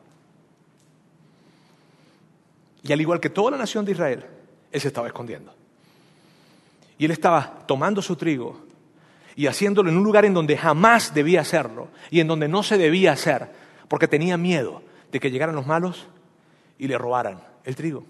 [2.82, 4.26] Y al igual que toda la nación de Israel,
[4.72, 5.54] él se estaba escondiendo.
[6.98, 8.58] Y él estaba tomando su trigo
[9.36, 12.76] y haciéndolo en un lugar en donde jamás debía hacerlo y en donde no se
[12.76, 13.48] debía hacer,
[13.86, 16.08] porque tenía miedo de que llegaran los malos
[16.78, 18.04] y le robaran el trigo.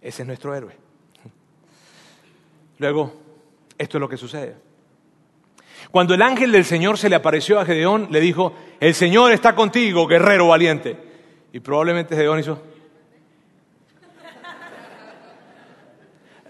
[0.00, 0.74] Ese es nuestro héroe.
[2.78, 3.12] Luego,
[3.76, 4.72] esto es lo que sucede.
[5.90, 9.54] Cuando el ángel del Señor se le apareció a Gedeón, le dijo, el Señor está
[9.54, 10.96] contigo, guerrero valiente.
[11.52, 12.60] Y probablemente Gedeón hizo...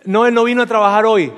[0.04, 1.32] No, él no vino a trabajar hoy.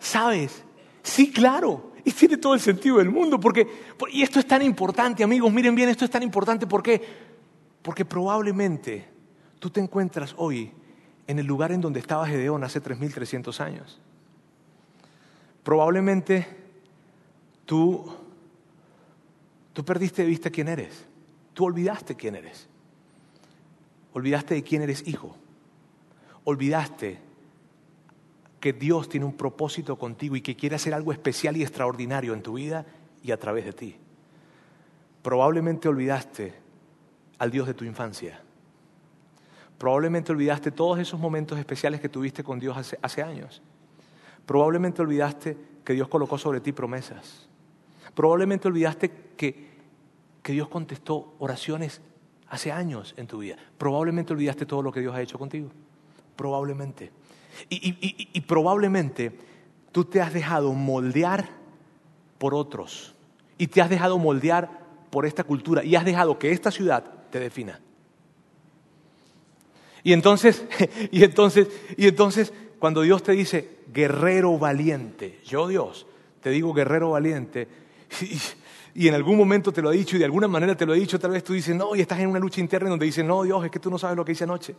[0.00, 0.64] ¿Sabes?
[1.02, 1.92] Sí, claro.
[2.04, 3.38] Y tiene todo el sentido del mundo.
[3.38, 3.66] Porque,
[4.10, 5.52] y esto es tan importante, amigos.
[5.52, 6.66] Miren bien, esto es tan importante.
[6.66, 7.00] ¿Por qué?
[7.82, 9.08] Porque probablemente
[9.58, 10.72] tú te encuentras hoy
[11.28, 14.00] en el lugar en donde estaba Gedeón hace 3.300 años.
[15.62, 16.46] Probablemente
[17.66, 18.10] tú,
[19.74, 21.04] tú perdiste de vista quién eres.
[21.52, 22.66] Tú olvidaste quién eres.
[24.14, 25.36] Olvidaste de quién eres hijo.
[26.44, 27.18] Olvidaste
[28.58, 32.42] que Dios tiene un propósito contigo y que quiere hacer algo especial y extraordinario en
[32.42, 32.86] tu vida
[33.22, 33.96] y a través de ti.
[35.22, 36.54] Probablemente olvidaste
[37.38, 38.40] al Dios de tu infancia.
[39.78, 43.62] Probablemente olvidaste todos esos momentos especiales que tuviste con Dios hace, años.
[44.44, 47.48] Probablemente olvidaste que Dios colocó sobre ti promesas.
[48.14, 49.68] Probablemente olvidaste que,
[50.42, 52.00] que Dios contestó oraciones
[52.48, 53.56] hace años en tu vida.
[53.78, 55.70] Probablemente olvidaste todo lo que Dios ha hecho contigo.
[56.34, 57.12] Probablemente.
[57.68, 59.32] Y, probablemente
[59.92, 61.48] tú te has dejado moldear
[62.38, 63.14] por otros
[63.56, 67.40] y te has dejado moldear por esta cultura y has dejado que esta ciudad te
[67.40, 67.80] defina.
[70.02, 70.64] Y entonces,
[71.10, 76.06] y entonces, y entonces, cuando Dios te dice guerrero valiente, yo Dios
[76.40, 77.68] te digo guerrero valiente,
[78.94, 80.98] y, en algún momento te lo he dicho y de alguna manera te lo he
[80.98, 83.42] dicho, tal vez tú dices, no, y estás en una lucha interna donde dices, no,
[83.42, 84.74] Dios, es que tú no sabes lo que hice anoche.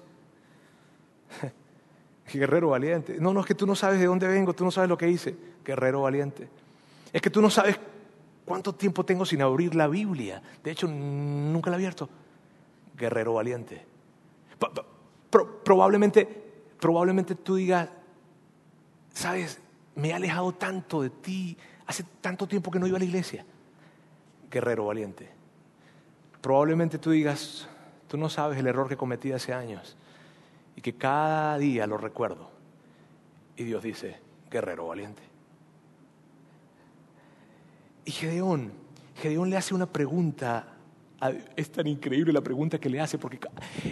[2.34, 3.18] Guerrero valiente.
[3.20, 5.10] No, no, es que tú no sabes de dónde vengo, tú no sabes lo que
[5.10, 5.36] hice.
[5.66, 6.48] Guerrero valiente.
[7.12, 7.80] Es que tú no sabes
[8.46, 10.42] cuánto tiempo tengo sin abrir la Biblia.
[10.64, 12.10] De hecho, nunca la he abierto.
[12.96, 13.86] Guerrero valiente.
[15.30, 16.28] Probablemente,
[16.80, 17.90] probablemente tú digas,
[19.14, 19.60] sabes,
[19.96, 23.46] me he alejado tanto de ti, hace tanto tiempo que no iba a la iglesia.
[24.50, 25.30] Guerrero valiente.
[26.42, 27.68] Probablemente tú digas,
[28.08, 29.98] tú no sabes el error que cometí hace años
[30.76, 32.50] y que cada día lo recuerdo.
[33.58, 34.18] Y Dios dice,
[34.50, 35.22] guerrero valiente.
[38.06, 38.72] Y Gedeón,
[39.16, 40.79] Gedeón le hace una pregunta.
[41.56, 43.40] Es tan increíble la pregunta que le hace, porque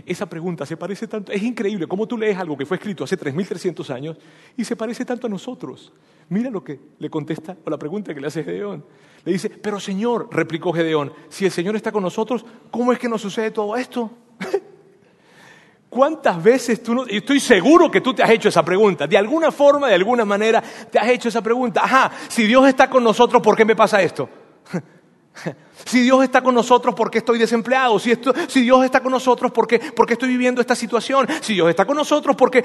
[0.06, 3.18] esa pregunta se parece tanto, es increíble cómo tú lees algo que fue escrito hace
[3.20, 4.18] 3.300 años
[4.56, 5.92] y se parece tanto a nosotros.
[6.30, 8.86] Mira lo que le contesta o la pregunta que le hace Gedeón.
[9.26, 13.10] Le dice, pero Señor, replicó Gedeón, si el Señor está con nosotros, ¿cómo es que
[13.10, 14.10] nos sucede todo esto?
[15.90, 19.52] ¿Cuántas veces tú no, estoy seguro que tú te has hecho esa pregunta, de alguna
[19.52, 23.42] forma, de alguna manera, te has hecho esa pregunta, ajá, si Dios está con nosotros,
[23.42, 24.30] ¿por qué me pasa esto?
[25.86, 28.00] Si Dios está con nosotros, ¿por qué estoy desempleado?
[28.00, 28.14] Si,
[28.62, 31.28] Dios está con nosotros, ¿por qué, estoy viviendo esta situación?
[31.42, 32.64] Si Dios está con nosotros, ¿por qué,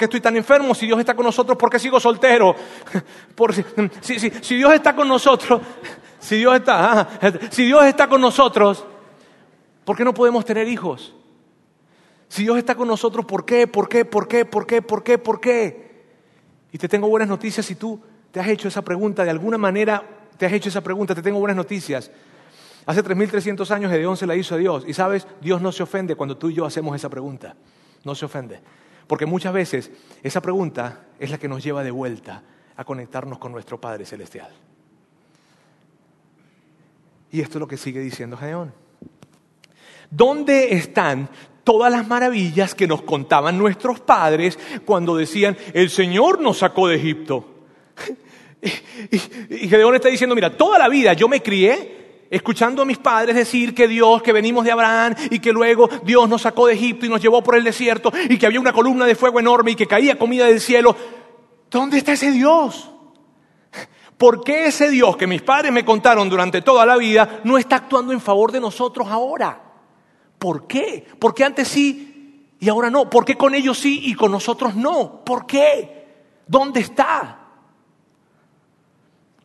[0.00, 0.74] estoy tan enfermo?
[0.74, 2.54] Si Dios está con nosotros, ¿por qué sigo soltero?
[4.00, 5.62] si, Dios está con nosotros,
[6.20, 7.08] si Dios está,
[7.50, 8.84] si Dios está con nosotros,
[9.84, 11.14] ¿por qué no podemos tener hijos?
[12.28, 13.66] Si Dios está con nosotros, ¿por qué?
[13.66, 14.04] ¿Por qué?
[14.04, 14.44] ¿Por qué?
[14.44, 14.82] ¿Por qué?
[14.82, 15.18] ¿Por qué?
[15.18, 15.90] ¿Por qué?
[16.72, 20.19] Y te tengo buenas noticias si tú te has hecho esa pregunta, de alguna manera
[20.40, 22.10] te has hecho esa pregunta, te tengo buenas noticias.
[22.86, 24.84] Hace 3.300 años Gedeón se la hizo a Dios.
[24.86, 27.54] Y sabes, Dios no se ofende cuando tú y yo hacemos esa pregunta.
[28.04, 28.58] No se ofende.
[29.06, 29.90] Porque muchas veces
[30.22, 32.42] esa pregunta es la que nos lleva de vuelta
[32.74, 34.48] a conectarnos con nuestro Padre Celestial.
[37.30, 38.72] Y esto es lo que sigue diciendo Gedeón.
[40.10, 41.28] ¿Dónde están
[41.64, 46.96] todas las maravillas que nos contaban nuestros padres cuando decían, el Señor nos sacó de
[46.96, 47.44] Egipto.
[49.10, 53.34] Y, Gedeón está diciendo, mira, toda la vida yo me crié escuchando a mis padres
[53.34, 57.06] decir que Dios, que venimos de Abraham y que luego Dios nos sacó de Egipto
[57.06, 59.74] y nos llevó por el desierto y que había una columna de fuego enorme y
[59.74, 60.94] que caía comida del cielo.
[61.70, 62.90] ¿Dónde está ese Dios?
[64.16, 67.76] ¿Por qué ese Dios que mis padres me contaron durante toda la vida no está
[67.76, 69.60] actuando en favor de nosotros ahora?
[70.38, 71.06] ¿Por qué?
[71.18, 73.10] ¿Por qué antes sí y ahora no?
[73.10, 75.24] ¿Por qué con ellos sí y con nosotros no?
[75.24, 76.06] ¿Por qué?
[76.46, 77.39] ¿Dónde está?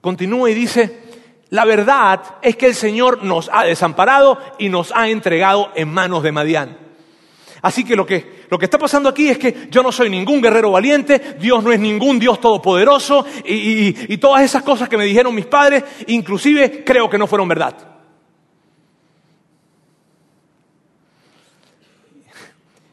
[0.05, 0.99] Continúa y dice,
[1.49, 6.21] la verdad es que el Señor nos ha desamparado y nos ha entregado en manos
[6.21, 6.77] de Madián.
[7.63, 10.43] Así que lo que, lo que está pasando aquí es que yo no soy ningún
[10.43, 15.33] guerrero valiente, Dios no es ningún Dios todopoderoso y, todas esas cosas que me dijeron
[15.33, 17.75] mis padres, inclusive creo que no fueron verdad.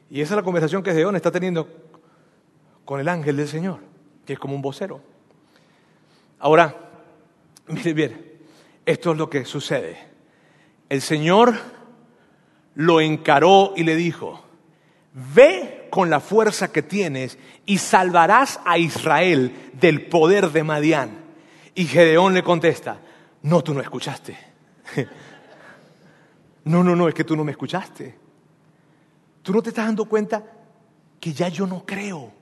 [0.09, 1.68] Y esa es la conversación que Gedeón está teniendo
[2.87, 3.81] con el ángel del Señor,
[4.25, 5.03] que es como un vocero.
[6.38, 6.88] Ahora,
[7.68, 8.33] mire bien,
[8.85, 9.98] esto es lo que sucede.
[10.88, 11.55] El Señor
[12.75, 14.44] lo encaró y le dijo,
[15.35, 21.11] ve con la fuerza que tienes y salvarás a Israel del poder de Madián.
[21.75, 23.01] Y Gedeón le contesta,
[23.42, 24.37] no, tú no escuchaste.
[26.64, 28.14] No, no, no, es que tú no me escuchaste.
[29.42, 30.44] tú no te estás dando cuenta
[31.18, 32.33] que ya yo no creo.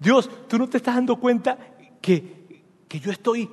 [0.00, 1.58] Dios, tú no te estás dando cuenta
[2.00, 2.43] que,
[2.88, 3.50] que yo estoy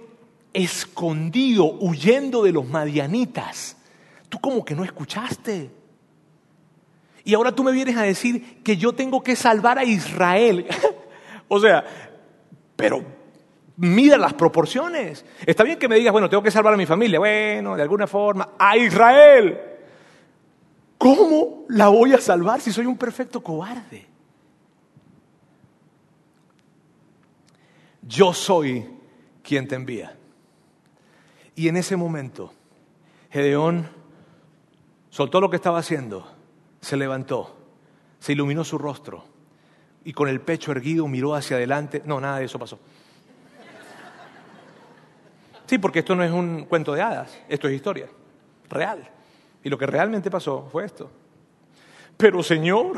[0.53, 3.77] escondido, huyendo de los madianitas.
[4.29, 5.69] Tú como que no escuchaste.
[7.23, 10.67] Y ahora tú me vienes a decir que yo tengo que salvar a Israel.
[11.47, 11.85] o sea,
[12.75, 13.03] pero
[13.77, 15.25] mira las proporciones.
[15.45, 17.19] Está bien que me digas, bueno, tengo que salvar a mi familia.
[17.19, 19.59] Bueno, de alguna forma, a Israel.
[20.97, 24.05] ¿Cómo la voy a salvar si soy un perfecto cobarde?
[28.03, 29.00] Yo soy
[29.43, 30.15] quien te envía.
[31.55, 32.53] Y en ese momento,
[33.29, 33.87] Gedeón
[35.09, 36.31] soltó lo que estaba haciendo,
[36.79, 37.55] se levantó,
[38.19, 39.25] se iluminó su rostro
[40.03, 42.01] y con el pecho erguido miró hacia adelante.
[42.05, 42.79] No, nada de eso pasó.
[45.65, 48.07] Sí, porque esto no es un cuento de hadas, esto es historia,
[48.69, 49.07] real.
[49.63, 51.09] Y lo que realmente pasó fue esto.
[52.17, 52.97] Pero Señor,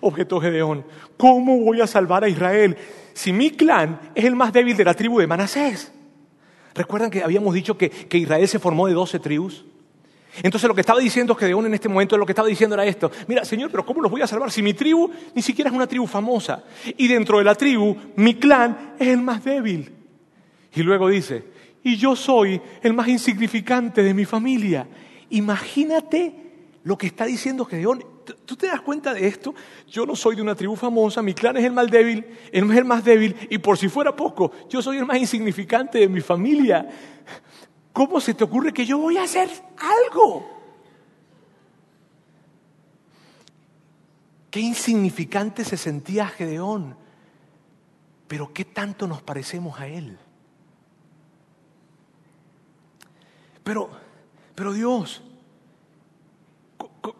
[0.00, 0.84] objetó Gedeón,
[1.16, 2.76] ¿cómo voy a salvar a Israel
[3.12, 5.92] si mi clan es el más débil de la tribu de Manasés?
[6.74, 9.64] ¿Recuerdan que habíamos dicho que, que Israel se formó de doce tribus?
[10.42, 13.10] Entonces lo que estaba diciendo Gedeón en este momento, lo que estaba diciendo era esto.
[13.26, 15.86] Mira, Señor, pero ¿cómo los voy a salvar si mi tribu ni siquiera es una
[15.86, 16.64] tribu famosa?
[16.96, 19.92] Y dentro de la tribu, mi clan es el más débil.
[20.74, 21.44] Y luego dice,
[21.82, 24.86] y yo soy el más insignificante de mi familia.
[25.30, 26.32] Imagínate
[26.84, 28.04] lo que está diciendo Gedeón.
[28.44, 29.54] ¿Tú te das cuenta de esto?
[29.86, 32.84] Yo no soy de una tribu famosa, mi clan es el más débil, es el
[32.84, 36.88] más débil, y por si fuera poco, yo soy el más insignificante de mi familia.
[37.92, 40.60] ¿Cómo se te ocurre que yo voy a hacer algo?
[44.50, 46.96] Qué insignificante se sentía Gedeón,
[48.26, 50.18] pero qué tanto nos parecemos a él.
[53.62, 53.90] Pero,
[54.54, 55.22] pero Dios,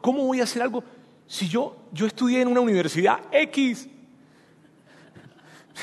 [0.01, 0.83] ¿cómo voy a hacer algo
[1.31, 3.88] si yo, yo estudié en una universidad X?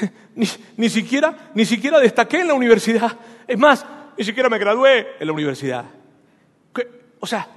[0.75, 3.17] Ni, siquiera, ni siquiera destaqué en la universidad.
[3.47, 3.85] Es más,
[4.17, 5.85] ni siquiera me gradué en la universidad.
[7.21, 7.47] O sea,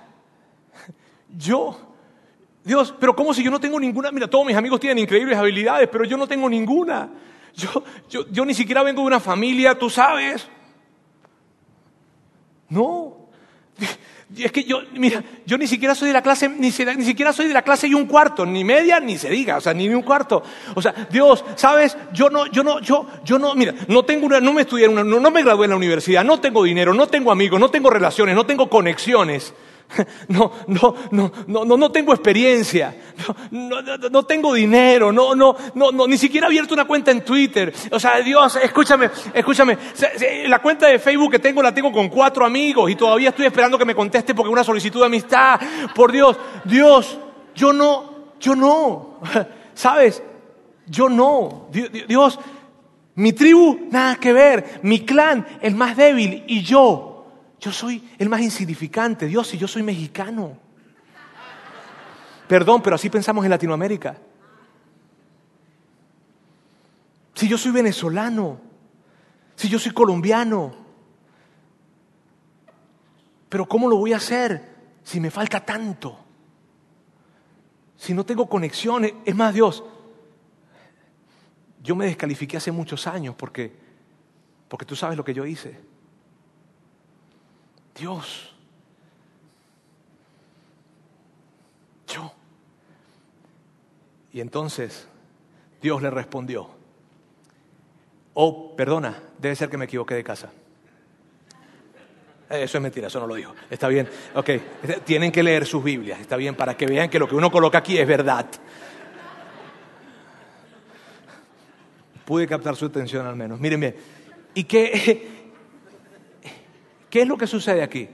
[1.36, 1.94] yo,
[2.62, 4.12] Dios, pero ¿cómo si yo no tengo ninguna?
[4.12, 7.10] Mira, todos mis amigos tienen increíbles habilidades, pero yo no tengo ninguna.
[7.54, 10.48] Yo, yo, yo ni siquiera vengo de una familia, tú sabes.
[12.68, 13.28] No.
[14.36, 17.48] Es que yo, mira, yo ni siquiera soy de la clase, ni, ni, siquiera soy
[17.48, 20.02] de la clase y un cuarto, ni media, ni se diga, o sea, ni un
[20.02, 20.42] cuarto.
[20.74, 21.96] O sea, Dios, ¿sabes?
[22.12, 25.02] Yo no, yo no, yo, yo no, mira, no tengo una, no me estudié, una,
[25.02, 27.90] no, no me gradué en la universidad, no tengo dinero, no tengo amigos, no tengo
[27.90, 29.52] relaciones, no tengo conexiones.
[30.28, 32.94] No, no, no, no, no, tengo experiencia,
[33.50, 37.10] no, no, no, tengo dinero, no, no, no, no, ni siquiera he abierto una cuenta
[37.10, 37.72] en Twitter.
[37.90, 39.76] O sea, Dios, escúchame, escúchame,
[40.46, 43.76] la cuenta de Facebook que tengo la tengo con cuatro amigos y todavía estoy esperando
[43.76, 45.60] que me conteste porque una solicitud de amistad.
[45.94, 47.18] Por Dios, Dios,
[47.54, 49.18] yo no, yo no,
[49.74, 50.22] ¿sabes?
[50.86, 52.38] Yo no, Dios,
[53.14, 57.09] mi tribu, nada que ver, mi clan, el más débil y yo
[57.60, 60.56] yo soy el más insignificante, Dios, si yo soy mexicano.
[62.48, 64.16] Perdón, pero así pensamos en Latinoamérica.
[67.34, 68.60] Si yo soy venezolano,
[69.54, 70.74] si yo soy colombiano,
[73.48, 76.18] pero ¿cómo lo voy a hacer si me falta tanto?
[77.96, 79.84] Si no tengo conexiones, es más Dios,
[81.82, 83.76] yo me descalifiqué hace muchos años porque,
[84.68, 85.90] porque tú sabes lo que yo hice.
[87.94, 88.54] Dios,
[92.06, 92.32] yo.
[94.32, 95.08] Y entonces
[95.82, 96.68] Dios le respondió,
[98.34, 100.50] oh, perdona, debe ser que me equivoqué de casa.
[102.48, 103.54] Eso es mentira, eso no lo dijo.
[103.70, 104.50] Está bien, ok.
[105.04, 107.78] Tienen que leer sus Biblias, está bien, para que vean que lo que uno coloca
[107.78, 108.46] aquí es verdad.
[112.24, 113.60] Pude captar su atención al menos.
[113.60, 113.96] Miren bien,
[114.54, 115.39] ¿y qué,
[117.10, 118.08] ¿Qué es lo que sucede aquí?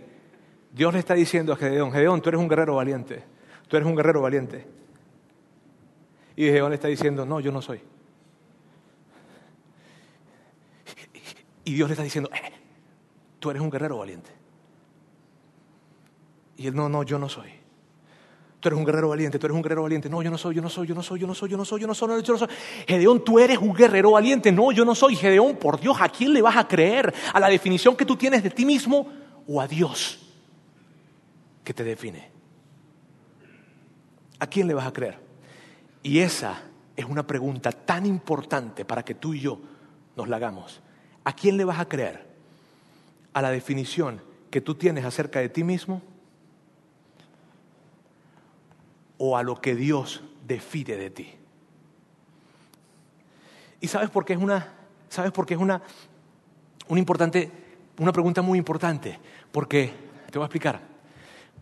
[0.72, 3.22] Dios le está diciendo a Gedeón, Gedeón, tú eres un guerrero valiente,
[3.68, 4.66] tú eres un guerrero valiente.
[6.34, 7.80] Y Gedeón le está diciendo, no, yo no soy.
[11.64, 12.52] Y Dios le está diciendo, eh,
[13.38, 14.30] tú eres un guerrero valiente.
[16.56, 17.50] Y él, no, no, yo no soy.
[18.66, 20.10] Tú eres un guerrero valiente, tú eres un guerrero valiente.
[20.10, 21.64] No, yo no soy, yo no soy, yo no soy, yo no soy, yo no
[21.64, 22.48] soy, yo no soy, yo no soy.
[22.88, 24.50] Gedeón, tú eres un guerrero valiente.
[24.50, 25.14] No, yo no soy.
[25.14, 27.14] Gedeón, por Dios, ¿a quién le vas a creer?
[27.32, 29.06] ¿A la definición que tú tienes de ti mismo
[29.46, 30.18] o a Dios
[31.62, 32.28] que te define?
[34.40, 35.20] ¿A quién le vas a creer?
[36.02, 36.60] Y esa
[36.96, 39.60] es una pregunta tan importante para que tú y yo
[40.16, 40.80] nos la hagamos.
[41.22, 42.26] ¿A quién le vas a creer?
[43.32, 46.02] ¿A la definición que tú tienes acerca de ti mismo?
[49.18, 51.32] O a lo que Dios define de ti?
[53.80, 54.72] ¿Y sabes por qué es una,
[55.08, 55.82] sabes por qué es una,
[56.88, 57.50] una importante,
[57.98, 59.18] una pregunta muy importante?
[59.52, 59.92] Porque,
[60.30, 60.80] te voy a explicar,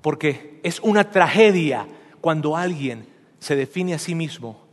[0.00, 1.86] porque es una tragedia
[2.20, 3.06] cuando alguien
[3.38, 4.64] se define a sí mismo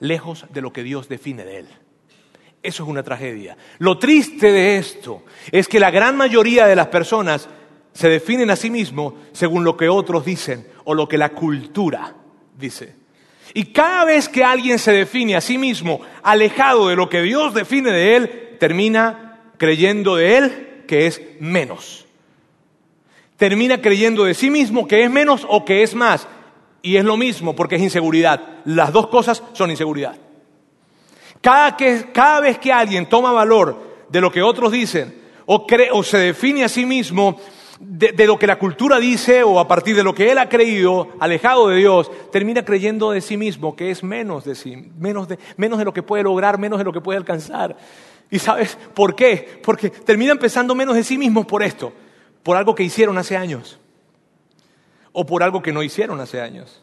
[0.00, 1.68] lejos de lo que Dios define de él.
[2.62, 3.56] Eso es una tragedia.
[3.78, 5.22] Lo triste de esto
[5.52, 7.48] es que la gran mayoría de las personas
[7.98, 12.14] se definen a sí mismos según lo que otros dicen o lo que la cultura
[12.56, 12.94] dice.
[13.54, 17.54] Y cada vez que alguien se define a sí mismo alejado de lo que Dios
[17.54, 22.06] define de él, termina creyendo de él que es menos.
[23.36, 26.28] Termina creyendo de sí mismo que es menos o que es más.
[26.82, 28.60] Y es lo mismo porque es inseguridad.
[28.64, 30.14] Las dos cosas son inseguridad.
[31.40, 36.18] Cada, que, cada vez que alguien toma valor de lo que otros dicen o, se
[36.18, 37.40] define a sí mismo
[37.80, 41.08] de, lo que la cultura dice o a partir de lo que él ha creído,
[41.20, 45.38] alejado de Dios, termina creyendo de sí mismo que es menos de sí, menos de,
[45.56, 47.76] menos de lo que puede lograr, menos de lo que puede alcanzar.
[48.30, 49.60] ¿Y sabes por qué?
[49.62, 51.92] Porque terminan pensando menos de sí mismos por esto,
[52.42, 53.78] por algo que hicieron hace años
[55.12, 56.82] o por algo que no hicieron hace años.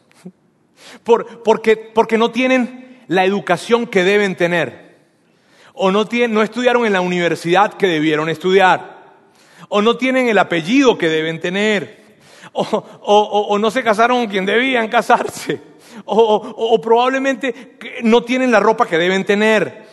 [1.04, 4.86] Por, porque, porque no tienen la educación que deben tener
[5.72, 8.95] o no, tienen, no estudiaron en la universidad que debieron estudiar
[9.68, 12.04] o no tienen el apellido que deben tener,
[12.52, 15.60] o, no se casaron con quien debían casarse,
[16.04, 19.86] o, probablemente no tienen la ropa que deben tener.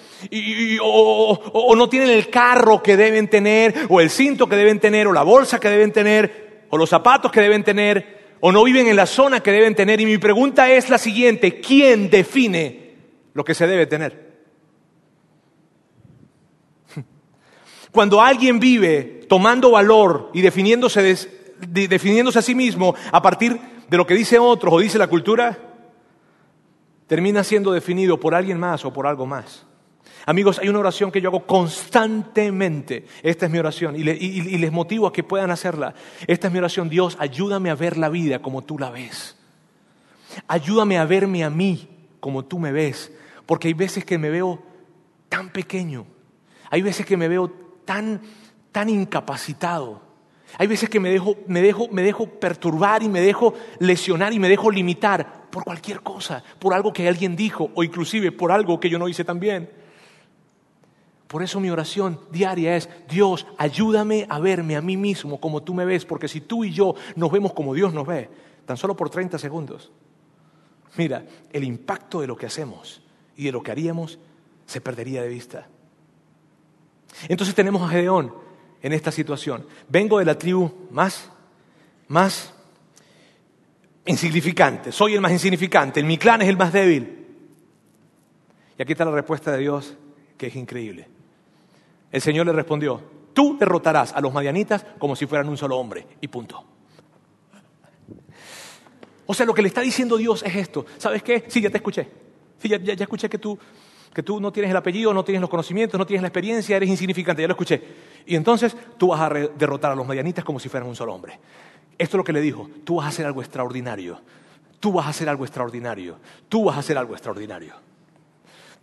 [0.81, 5.13] o, no tienen el carro que deben tener, o el cinto que deben tener, o
[5.13, 8.95] la bolsa que deben tener, o los zapatos que deben tener, o no viven en
[8.95, 10.01] la zona que deben tener.
[10.01, 12.93] Y mi pregunta es la siguiente, ¿quién define
[13.33, 14.32] lo que se debe tener?
[17.93, 21.27] Cuando alguien vive tomando valor y definiéndose,
[22.35, 25.59] a sí mismo a partir de lo que dicen otros o dice la cultura,
[27.05, 29.67] termina siendo definido por alguien más o por algo más.
[30.25, 33.05] Amigos, hay una oración que yo hago constantemente.
[33.21, 35.93] Esta es mi oración y, y, les motivo a que puedan hacerla.
[36.25, 36.89] Esta es mi oración.
[36.89, 39.37] Dios, ayúdame a ver la vida como tú la ves.
[40.47, 41.89] Ayúdame a verme a mí
[42.19, 43.11] como tú me ves.
[43.45, 44.63] Porque hay veces que me veo
[45.29, 46.07] tan pequeño.
[46.71, 48.21] Hay veces que me veo tan,
[48.71, 50.01] tan incapacitado.
[50.57, 54.39] Hay veces que me dejo, me, dejo, me dejo perturbar y me dejo lesionar y
[54.39, 58.79] me dejo limitar por cualquier cosa, por algo que alguien dijo o inclusive por algo
[58.79, 59.69] que yo no hice tan bien.
[61.27, 65.73] Por eso mi oración diaria es, Dios, ayúdame a verme a mí mismo como tú
[65.73, 68.29] me ves, porque si tú y yo nos vemos como Dios nos ve,
[68.67, 69.91] tan solo por 30 segundos,
[70.95, 73.01] mira, el impacto de lo que hacemos
[73.35, 74.19] y de lo que haríamos
[74.67, 75.67] se perdería de vista.
[77.27, 78.33] Entonces tenemos a Gedeón
[78.81, 79.65] en esta situación.
[79.89, 81.29] Vengo de la tribu más,
[82.07, 82.53] más
[84.05, 84.91] insignificante.
[84.91, 86.03] Soy el más insignificante.
[86.03, 87.25] mi clan es el más débil.
[88.77, 89.95] Y aquí está la respuesta de Dios,
[90.37, 91.07] que es increíble.
[92.11, 93.01] El Señor le respondió,
[93.33, 96.05] tú derrotarás a los madianitas como si fueran un solo hombre.
[96.21, 96.63] Y punto.
[99.25, 100.85] O sea, lo que le está diciendo Dios es esto.
[100.97, 101.45] ¿Sabes qué?
[101.47, 102.07] Sí, ya te escuché.
[102.59, 103.57] Sí, ya, ya escuché que tú
[104.13, 106.89] que tú no tienes el apellido, no tienes los conocimientos, no tienes la experiencia, eres
[106.89, 107.81] insignificante, ya lo escuché.
[108.25, 111.39] Y entonces tú vas a derrotar a los medianitas como si fueran un solo hombre.
[111.97, 114.21] Esto es lo que le dijo, tú vas a hacer algo extraordinario,
[114.79, 117.73] tú vas a hacer algo extraordinario, tú vas a hacer algo extraordinario,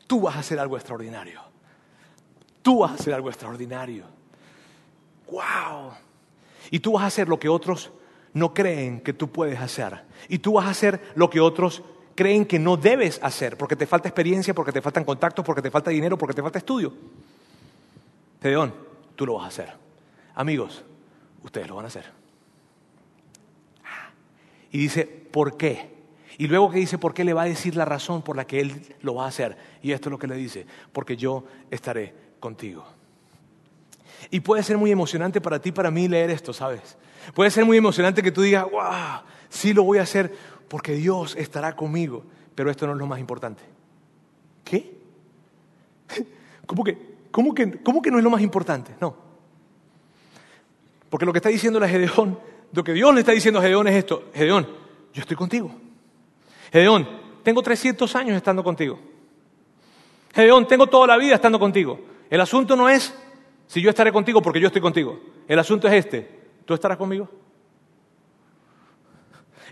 [0.06, 1.40] tú vas a hacer algo extraordinario,
[2.62, 4.04] tú vas a hacer algo extraordinario.
[5.30, 5.92] ¡Wow!
[6.70, 7.92] Y tú vas a hacer lo que otros
[8.32, 10.02] no creen que tú puedes hacer.
[10.28, 11.82] Y tú vas a hacer lo que otros
[12.20, 15.70] creen que no debes hacer, porque te falta experiencia, porque te faltan contactos, porque te
[15.70, 16.92] falta dinero, porque te falta estudio.
[18.38, 18.74] Tedeón,
[19.16, 19.72] tú lo vas a hacer.
[20.34, 20.84] Amigos,
[21.42, 22.04] ustedes lo van a hacer.
[24.70, 25.94] Y dice, ¿por qué?
[26.36, 28.60] Y luego que dice por qué le va a decir la razón por la que
[28.60, 29.56] él lo va a hacer.
[29.80, 32.84] Y esto es lo que le dice, porque yo estaré contigo.
[34.30, 36.98] Y puede ser muy emocionante para ti, para mí leer esto, ¿sabes?
[37.34, 41.34] Puede ser muy emocionante que tú digas, wow, sí lo voy a hacer porque Dios
[41.36, 42.22] estará conmigo.
[42.54, 43.60] Pero esto no es lo más importante.
[44.62, 44.98] ¿Qué?
[46.66, 46.96] ¿Cómo que,
[47.32, 48.94] cómo que, cómo que no es lo más importante?
[49.00, 49.16] No.
[51.08, 52.38] Porque lo que está diciendo la Gedeón,
[52.72, 54.30] lo que Dios le está diciendo a Gedeón es esto.
[54.32, 54.68] Gedeón,
[55.12, 55.72] yo estoy contigo.
[56.70, 57.08] Gedeón,
[57.42, 58.96] tengo 300 años estando contigo.
[60.32, 61.98] Gedeón, tengo toda la vida estando contigo.
[62.30, 63.12] El asunto no es
[63.66, 65.18] si yo estaré contigo porque yo estoy contigo.
[65.48, 66.30] El asunto es este.
[66.64, 67.28] ¿Tú estarás conmigo?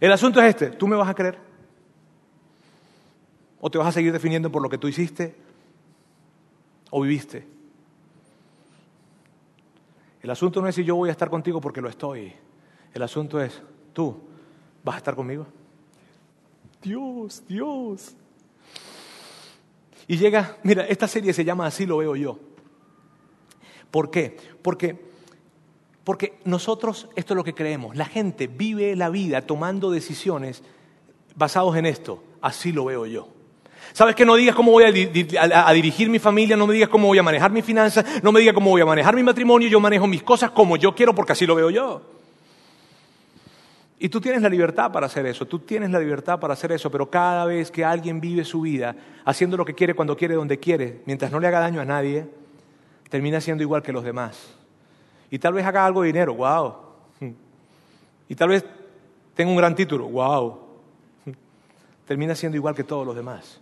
[0.00, 1.38] El asunto es este, ¿tú me vas a creer?
[3.60, 5.34] ¿O te vas a seguir definiendo por lo que tú hiciste
[6.90, 7.46] o viviste?
[10.22, 12.32] El asunto no es si yo voy a estar contigo porque lo estoy.
[12.92, 13.60] El asunto es,
[13.92, 14.20] ¿tú
[14.84, 15.46] vas a estar conmigo?
[16.82, 18.14] Dios, Dios.
[20.06, 22.38] Y llega, mira, esta serie se llama Así lo veo yo.
[23.90, 24.36] ¿Por qué?
[24.62, 25.07] Porque,
[26.08, 30.62] porque nosotros, esto es lo que creemos, la gente vive la vida tomando decisiones
[31.36, 32.24] basados en esto.
[32.40, 33.28] Así lo veo yo.
[33.92, 36.56] ¿Sabes que no digas cómo voy a, dirigir mi familia?
[36.56, 38.86] No me digas cómo voy a manejar mis finanzas, no me digas cómo voy a
[38.86, 42.00] manejar mi matrimonio, yo manejo mis cosas como yo quiero porque así lo veo yo.
[43.98, 46.90] Y tú tienes la libertad para hacer eso, tú tienes la libertad para hacer eso,
[46.90, 48.96] pero cada vez que alguien vive su vida
[49.26, 52.26] haciendo lo que quiere, cuando quiere, donde quiere, mientras no le haga daño a nadie,
[53.10, 54.57] termina siendo igual que los demás.
[55.30, 56.74] Y tal vez haga algo de dinero, wow.
[58.28, 58.64] Y tal vez
[59.34, 60.58] tenga un gran título, wow.
[62.06, 63.60] Termina siendo igual que todos los demás.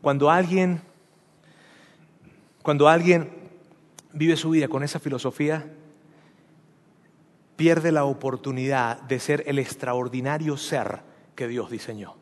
[0.00, 0.80] Cuando alguien,
[2.62, 3.30] cuando alguien
[4.12, 5.64] vive su vida con esa filosofía,
[7.56, 11.00] pierde la oportunidad de ser el extraordinario ser
[11.34, 12.14] que Dios diseñó.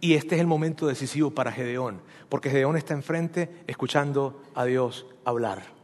[0.00, 5.06] Y este es el momento decisivo para Gedeón, porque Gedeón está enfrente escuchando a Dios
[5.24, 5.77] hablar.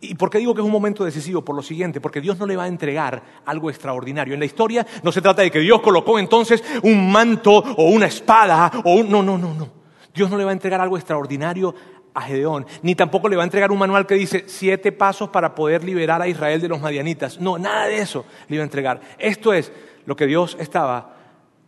[0.00, 1.44] ¿Y por qué digo que es un momento decisivo?
[1.44, 4.34] Por lo siguiente, porque Dios no le va a entregar algo extraordinario.
[4.34, 8.06] En la historia no se trata de que Dios colocó entonces un manto o una
[8.06, 9.10] espada o un...
[9.10, 9.68] No, no, no, no.
[10.14, 11.74] Dios no le va a entregar algo extraordinario
[12.14, 15.54] a Gedeón, ni tampoco le va a entregar un manual que dice siete pasos para
[15.54, 17.40] poder liberar a Israel de los madianitas.
[17.40, 19.00] No, nada de eso le iba a entregar.
[19.18, 19.72] Esto es
[20.06, 21.16] lo que Dios estaba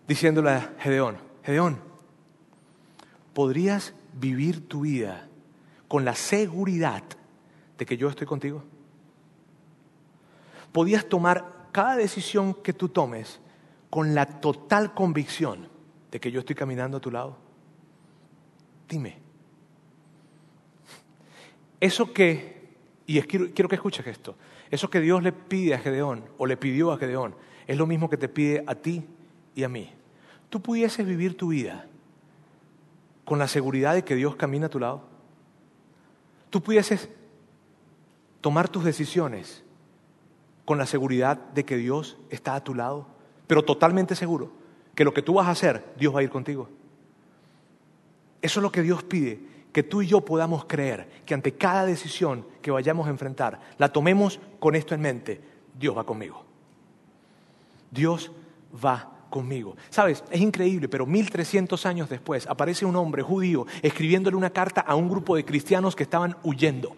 [0.06, 1.18] diciéndole a Gedeón.
[1.42, 1.80] Gedeón,
[3.34, 5.28] ¿podrías vivir tu vida
[5.88, 7.02] con la seguridad
[7.78, 8.62] de que yo estoy contigo?
[10.72, 13.40] ¿Podías tomar cada decisión que tú tomes
[13.90, 15.68] con la total convicción
[16.10, 17.36] de que yo estoy caminando a tu lado?
[18.88, 19.18] Dime.
[21.80, 22.74] Eso que,
[23.06, 24.34] y quiero, quiero que escuches esto,
[24.70, 27.34] eso que Dios le pide a Gedeón, o le pidió a Gedeón,
[27.66, 29.04] es lo mismo que te pide a ti
[29.54, 29.90] y a mí.
[30.48, 31.86] Tú pudieses vivir tu vida
[33.24, 35.02] con la seguridad de que Dios camina a tu lado.
[36.50, 37.10] Tú pudieses
[38.40, 39.62] tomar tus decisiones
[40.64, 43.06] con la seguridad de que Dios está a tu lado,
[43.46, 44.50] pero totalmente seguro
[44.94, 46.68] que lo que tú vas a hacer, Dios va a ir contigo.
[48.42, 49.40] Eso es lo que Dios pide,
[49.72, 53.92] que tú y yo podamos creer que ante cada decisión que vayamos a enfrentar, la
[53.92, 55.40] tomemos con esto en mente,
[55.78, 56.44] Dios va conmigo.
[57.90, 58.32] Dios
[58.84, 59.76] va conmigo.
[59.90, 64.94] Sabes, es increíble, pero 1300 años después aparece un hombre judío escribiéndole una carta a
[64.94, 66.96] un grupo de cristianos que estaban huyendo.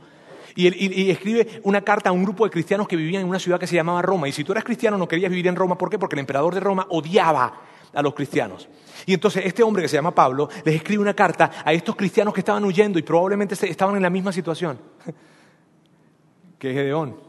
[0.60, 3.68] Y, escribe una carta a un grupo de cristianos que vivían en una ciudad que
[3.68, 4.28] se llamaba Roma.
[4.28, 6.00] Y si tú eras cristiano no querías vivir en Roma, ¿por qué?
[6.00, 7.60] Porque el emperador de Roma odiaba
[7.94, 8.68] a los cristianos.
[9.06, 12.34] Y entonces este hombre que se llama Pablo les escribe una carta a estos cristianos
[12.34, 14.80] que estaban huyendo y probablemente estaban en la misma situación
[16.58, 17.20] que Gedeón.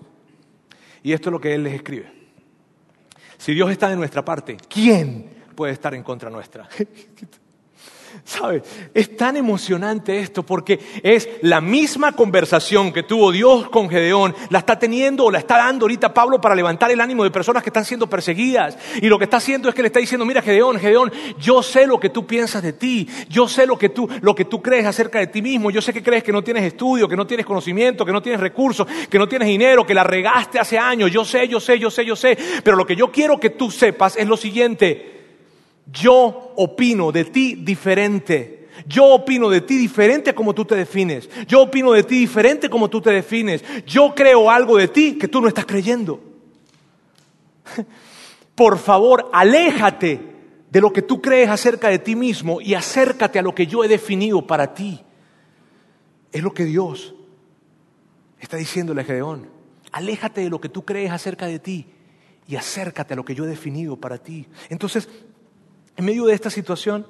[1.04, 2.12] Y esto es lo que él les escribe.
[3.38, 6.68] Si Dios está de nuestra parte, ¿quién puede estar en contra nuestra?
[8.24, 8.64] ¿Sabes?
[8.94, 14.60] Es tan emocionante esto porque es la misma conversación que tuvo Dios con Gedeón, la
[14.60, 17.70] está teniendo o la está dando ahorita Pablo para levantar el ánimo de personas que
[17.70, 18.78] están siendo perseguidas.
[19.02, 21.88] Y lo que está haciendo es que le está diciendo, mira Gedeón, Gedeón, yo sé
[21.88, 24.86] lo que tú piensas de ti, yo sé lo que tú, lo que tú crees
[24.86, 27.46] acerca de ti mismo, yo sé que crees que no tienes estudio, que no tienes
[27.46, 31.26] conocimiento, que no tienes recursos, que no tienes dinero, que la regaste hace años, yo
[31.26, 32.38] sé, yo sé, yo sé, yo sé.
[32.64, 35.19] Pero lo que yo quiero que tú sepas es lo siguiente.
[35.92, 38.68] Yo opino de ti diferente.
[38.86, 41.30] Yo opino de ti diferente como tú te defines.
[41.48, 43.64] Yo opino de ti diferente como tú te defines.
[43.86, 46.20] Yo creo algo de ti que tú no estás creyendo.
[48.56, 50.20] Por favor, aléjate
[50.70, 53.84] de lo que tú crees acerca de ti mismo y acércate a lo que yo
[53.84, 55.02] he definido para ti.
[56.32, 57.16] Es lo que Dios
[58.40, 59.50] está diciéndole a Gedeón.
[59.92, 61.88] Aléjate de lo que tú crees acerca de ti
[62.48, 64.48] y acércate a lo que yo he definido para ti.
[64.70, 65.10] Entonces,
[66.00, 67.06] en medio de esta situación,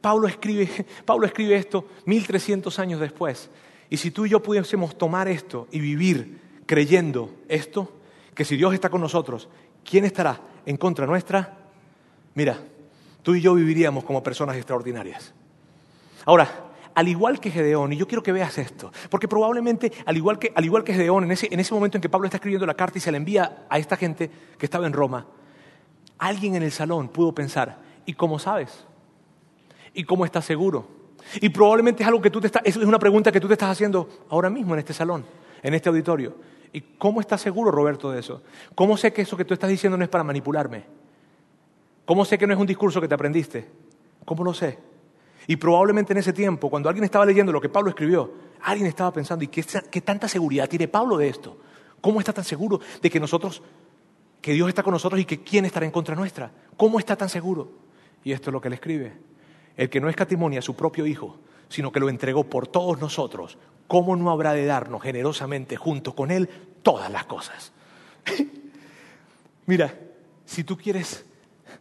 [0.00, 0.68] Pablo escribe,
[1.04, 3.50] Pablo escribe esto 1300 años después.
[3.90, 7.92] Y si tú y yo pudiésemos tomar esto y vivir creyendo esto,
[8.36, 9.48] que si Dios está con nosotros,
[9.84, 11.58] ¿quién estará en contra nuestra?
[12.34, 12.60] Mira,
[13.24, 15.34] tú y yo viviríamos como personas extraordinarias.
[16.24, 20.38] Ahora, al igual que Gedeón, y yo quiero que veas esto, porque probablemente, al igual
[20.38, 22.64] que, al igual que Gedeón, en ese, en ese momento en que Pablo está escribiendo
[22.64, 25.26] la carta y se la envía a esta gente que estaba en Roma,
[26.18, 28.86] alguien en el salón pudo pensar, ¿Y cómo sabes?
[29.92, 30.88] ¿Y cómo estás seguro?
[31.42, 33.68] Y probablemente es algo que tú te estás, es una pregunta que tú te estás
[33.68, 35.26] haciendo ahora mismo en este salón,
[35.62, 36.34] en este auditorio.
[36.72, 38.40] ¿Y cómo estás seguro, Roberto, de eso?
[38.74, 40.86] ¿Cómo sé que eso que tú estás diciendo no es para manipularme?
[42.06, 43.68] ¿Cómo sé que no es un discurso que te aprendiste?
[44.24, 44.78] ¿Cómo lo sé?
[45.46, 48.32] Y probablemente en ese tiempo, cuando alguien estaba leyendo lo que Pablo escribió,
[48.62, 51.58] alguien estaba pensando, ¿y qué, qué tanta seguridad tiene Pablo de esto?
[52.00, 53.62] ¿Cómo está tan seguro de que nosotros
[54.40, 56.50] que Dios está con nosotros y que quién estará en contra nuestra.
[56.76, 57.87] ¿Cómo está tan seguro?
[58.24, 59.12] Y esto es lo que él escribe.
[59.76, 61.38] El que no escatimonia a su propio Hijo,
[61.68, 66.30] sino que lo entregó por todos nosotros, ¿cómo no habrá de darnos generosamente junto con
[66.30, 66.48] Él
[66.82, 67.72] todas las cosas?
[69.66, 69.94] Mira,
[70.44, 71.24] si tú quieres,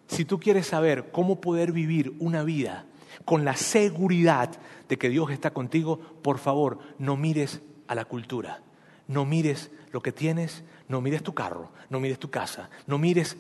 [0.08, 2.86] si tú quieres saber cómo poder vivir una vida
[3.26, 4.52] con la seguridad
[4.90, 8.62] de que Dios está contigo, por favor, no mires a la cultura,
[9.08, 13.38] no mires lo que tienes, no mires tu carro, no mires tu casa, no mires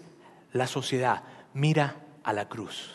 [0.53, 1.23] la sociedad,
[1.53, 2.91] mira a la cruz.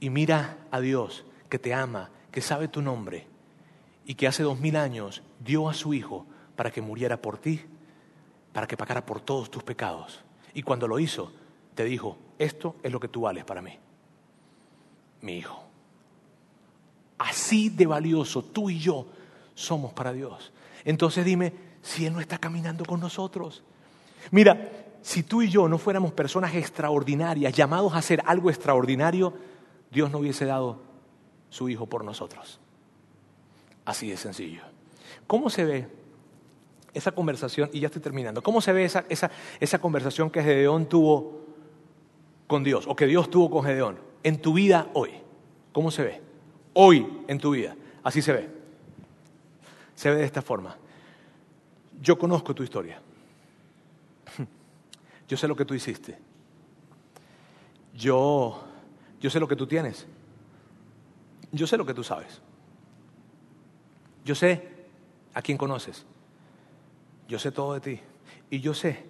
[0.00, 3.26] Y mira a Dios que te ama, que sabe tu nombre
[4.06, 6.24] y que hace dos mil años dio a su Hijo
[6.56, 7.60] para que muriera por ti,
[8.54, 10.24] para que pagara por todos tus pecados.
[10.54, 11.30] Y cuando lo hizo,
[11.74, 13.76] te dijo, esto es lo que tú vales para mí,
[15.20, 15.62] mi Hijo.
[17.18, 19.06] Así de valioso tú y yo
[19.54, 20.50] somos para Dios.
[20.82, 21.52] Entonces dime,
[21.82, 23.62] si Él no está caminando con nosotros.
[24.30, 29.34] Mira, si tú y yo no fuéramos personas extraordinarias, llamados a hacer algo extraordinario,
[29.90, 30.80] Dios no hubiese dado
[31.50, 32.60] su Hijo por nosotros.
[33.84, 34.62] Así de sencillo.
[35.26, 35.88] ¿Cómo se ve
[36.92, 37.70] esa conversación?
[37.72, 38.42] Y ya estoy terminando.
[38.42, 39.30] ¿Cómo se ve esa, esa,
[39.60, 41.40] esa conversación que Gedeón tuvo
[42.46, 45.12] con Dios o que Dios tuvo con Gedeón en tu vida hoy?
[45.72, 46.20] ¿Cómo se ve?
[46.74, 47.76] Hoy en tu vida.
[48.02, 48.48] Así se ve.
[49.94, 50.76] Se ve de esta forma.
[52.00, 53.00] Yo conozco tu historia.
[55.28, 56.18] Yo sé lo que tú hiciste.
[57.94, 58.64] Yo,
[59.20, 60.06] yo sé lo que tú tienes.
[61.52, 62.40] Yo sé lo que tú sabes.
[64.24, 64.86] Yo sé
[65.34, 66.06] a quién conoces.
[67.28, 68.00] Yo sé todo de ti.
[68.50, 69.04] Y yo sé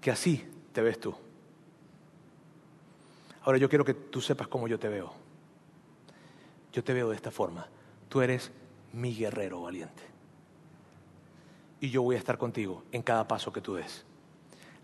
[0.00, 1.14] que así te ves tú.
[3.42, 5.12] Ahora yo quiero que tú sepas cómo yo te veo.
[6.72, 7.68] Yo te veo de esta forma.
[8.08, 8.50] Tú eres
[8.92, 10.02] mi guerrero valiente.
[11.80, 14.05] Y yo voy a estar contigo en cada paso que tú des.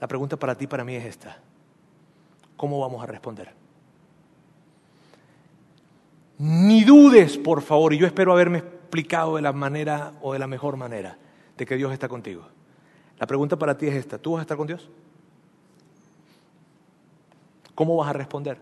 [0.02, 1.38] La pregunta para ti, para mí es esta.
[2.56, 3.54] ¿Cómo vamos a responder?
[6.38, 10.48] Ni dudes, por favor, y yo espero haberme explicado de la manera o de la
[10.48, 11.16] mejor manera
[11.56, 12.42] de que Dios está contigo.
[13.20, 14.90] La pregunta para ti es esta, ¿tú vas a estar con Dios?
[17.76, 18.58] ¿Cómo vas a responder?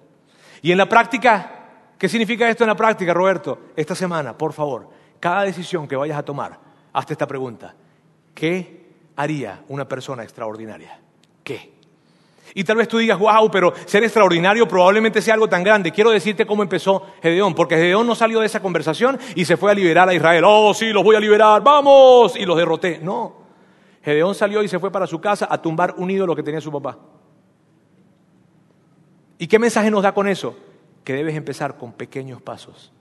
[0.61, 3.61] Y en la práctica, ¿qué significa esto en la práctica, Roberto?
[3.75, 6.59] Esta semana, por favor, cada decisión que vayas a tomar,
[6.93, 7.75] hazte esta pregunta.
[8.35, 11.01] ¿Qué haría una persona extraordinaria?
[12.55, 15.93] Y tal vez tú digas, wow, pero ser extraordinario probablemente sea algo tan grande.
[15.93, 19.71] Quiero decirte cómo empezó Gedeón, porque Gedeón no salió de esa conversación y se fue
[19.71, 20.45] a liberar a Israel.
[20.47, 22.99] Oh, sí, los voy a liberar, vamos, y los derroté.
[23.03, 23.37] No,
[24.03, 26.73] Gedeón salió y se fue para su casa a tumbar un ídolo que tenía su
[26.73, 26.99] papá.
[29.39, 30.57] ¿Y qué mensaje nos da con eso?
[31.05, 32.93] Que debes empezar con pequeños pasos.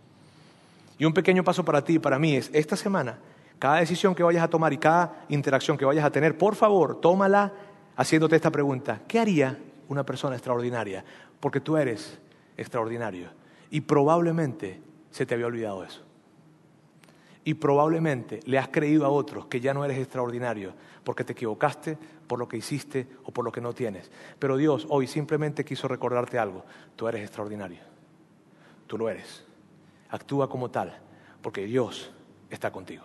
[0.97, 3.19] Y un pequeño paso para ti y para mí es, esta semana,
[3.57, 6.99] cada decisión que vayas a tomar y cada interacción que vayas a tener, por favor,
[7.01, 7.53] tómala
[7.99, 9.01] haciéndote esta pregunta.
[9.09, 11.03] ¿Qué haría una persona extraordinaria?
[11.41, 12.17] Porque tú eres
[12.55, 13.29] extraordinario.
[13.69, 14.81] Y probablemente
[15.11, 16.01] se te había olvidado eso.
[17.43, 20.73] Y probablemente le has creído a otros que ya no eres extraordinario
[21.03, 24.09] porque te equivocaste por lo que hiciste o por lo que no tienes.
[24.39, 26.63] Pero Dios hoy simplemente quiso recordarte algo.
[26.95, 27.79] Tú eres extraordinario.
[28.87, 29.43] Tú lo eres.
[30.09, 30.97] Actúa como tal
[31.41, 32.11] porque Dios
[32.49, 33.03] está contigo.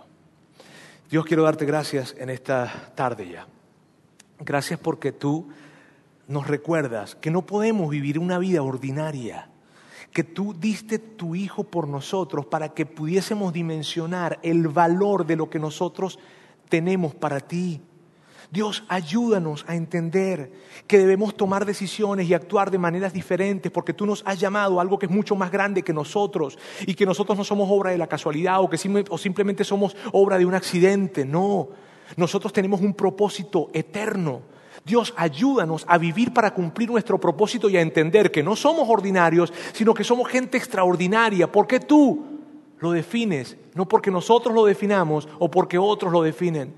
[1.11, 3.49] Dios quiero darte gracias en esta tarde ya.
[4.41, 5.49] Gracias porque tú
[6.27, 9.49] nos recuerdas que no podemos vivir una vida ordinaria,
[10.13, 15.51] que tú diste tu Hijo por nosotros para que pudiésemos dimensionar el valor de lo
[15.51, 16.19] que nosotros
[16.69, 17.81] tenemos para ti.
[18.51, 20.53] Dios, ayúdanos a entender
[20.87, 24.83] que debemos tomar decisiones y actuar de maneras diferentes porque tú nos has llamado a
[24.83, 27.99] algo que es mucho más grande que nosotros y que nosotros no somos obra de
[27.99, 31.25] la casualidad o que o simplemente somos obra de un accidente.
[31.25, 31.71] No,
[32.17, 34.43] nosotros tenemos un propósito eterno.
[34.85, 39.53] Dios, ayúdanos a vivir para cumplir nuestro propósito y a entender que no somos ordinarios,
[39.73, 42.25] sino que somos gente extraordinaria, porque tú
[42.79, 46.75] lo defines, no porque nosotros lo definamos o porque otros lo definen.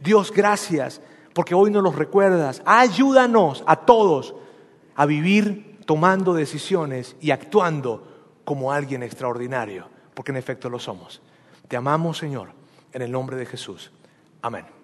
[0.00, 1.00] Dios, gracias,
[1.32, 2.62] porque hoy nos lo recuerdas.
[2.66, 4.34] Ayúdanos a todos
[4.94, 8.06] a vivir tomando decisiones y actuando
[8.44, 11.22] como alguien extraordinario, porque en efecto lo somos.
[11.68, 12.50] Te amamos, Señor,
[12.92, 13.90] en el nombre de Jesús.
[14.42, 14.75] Amén.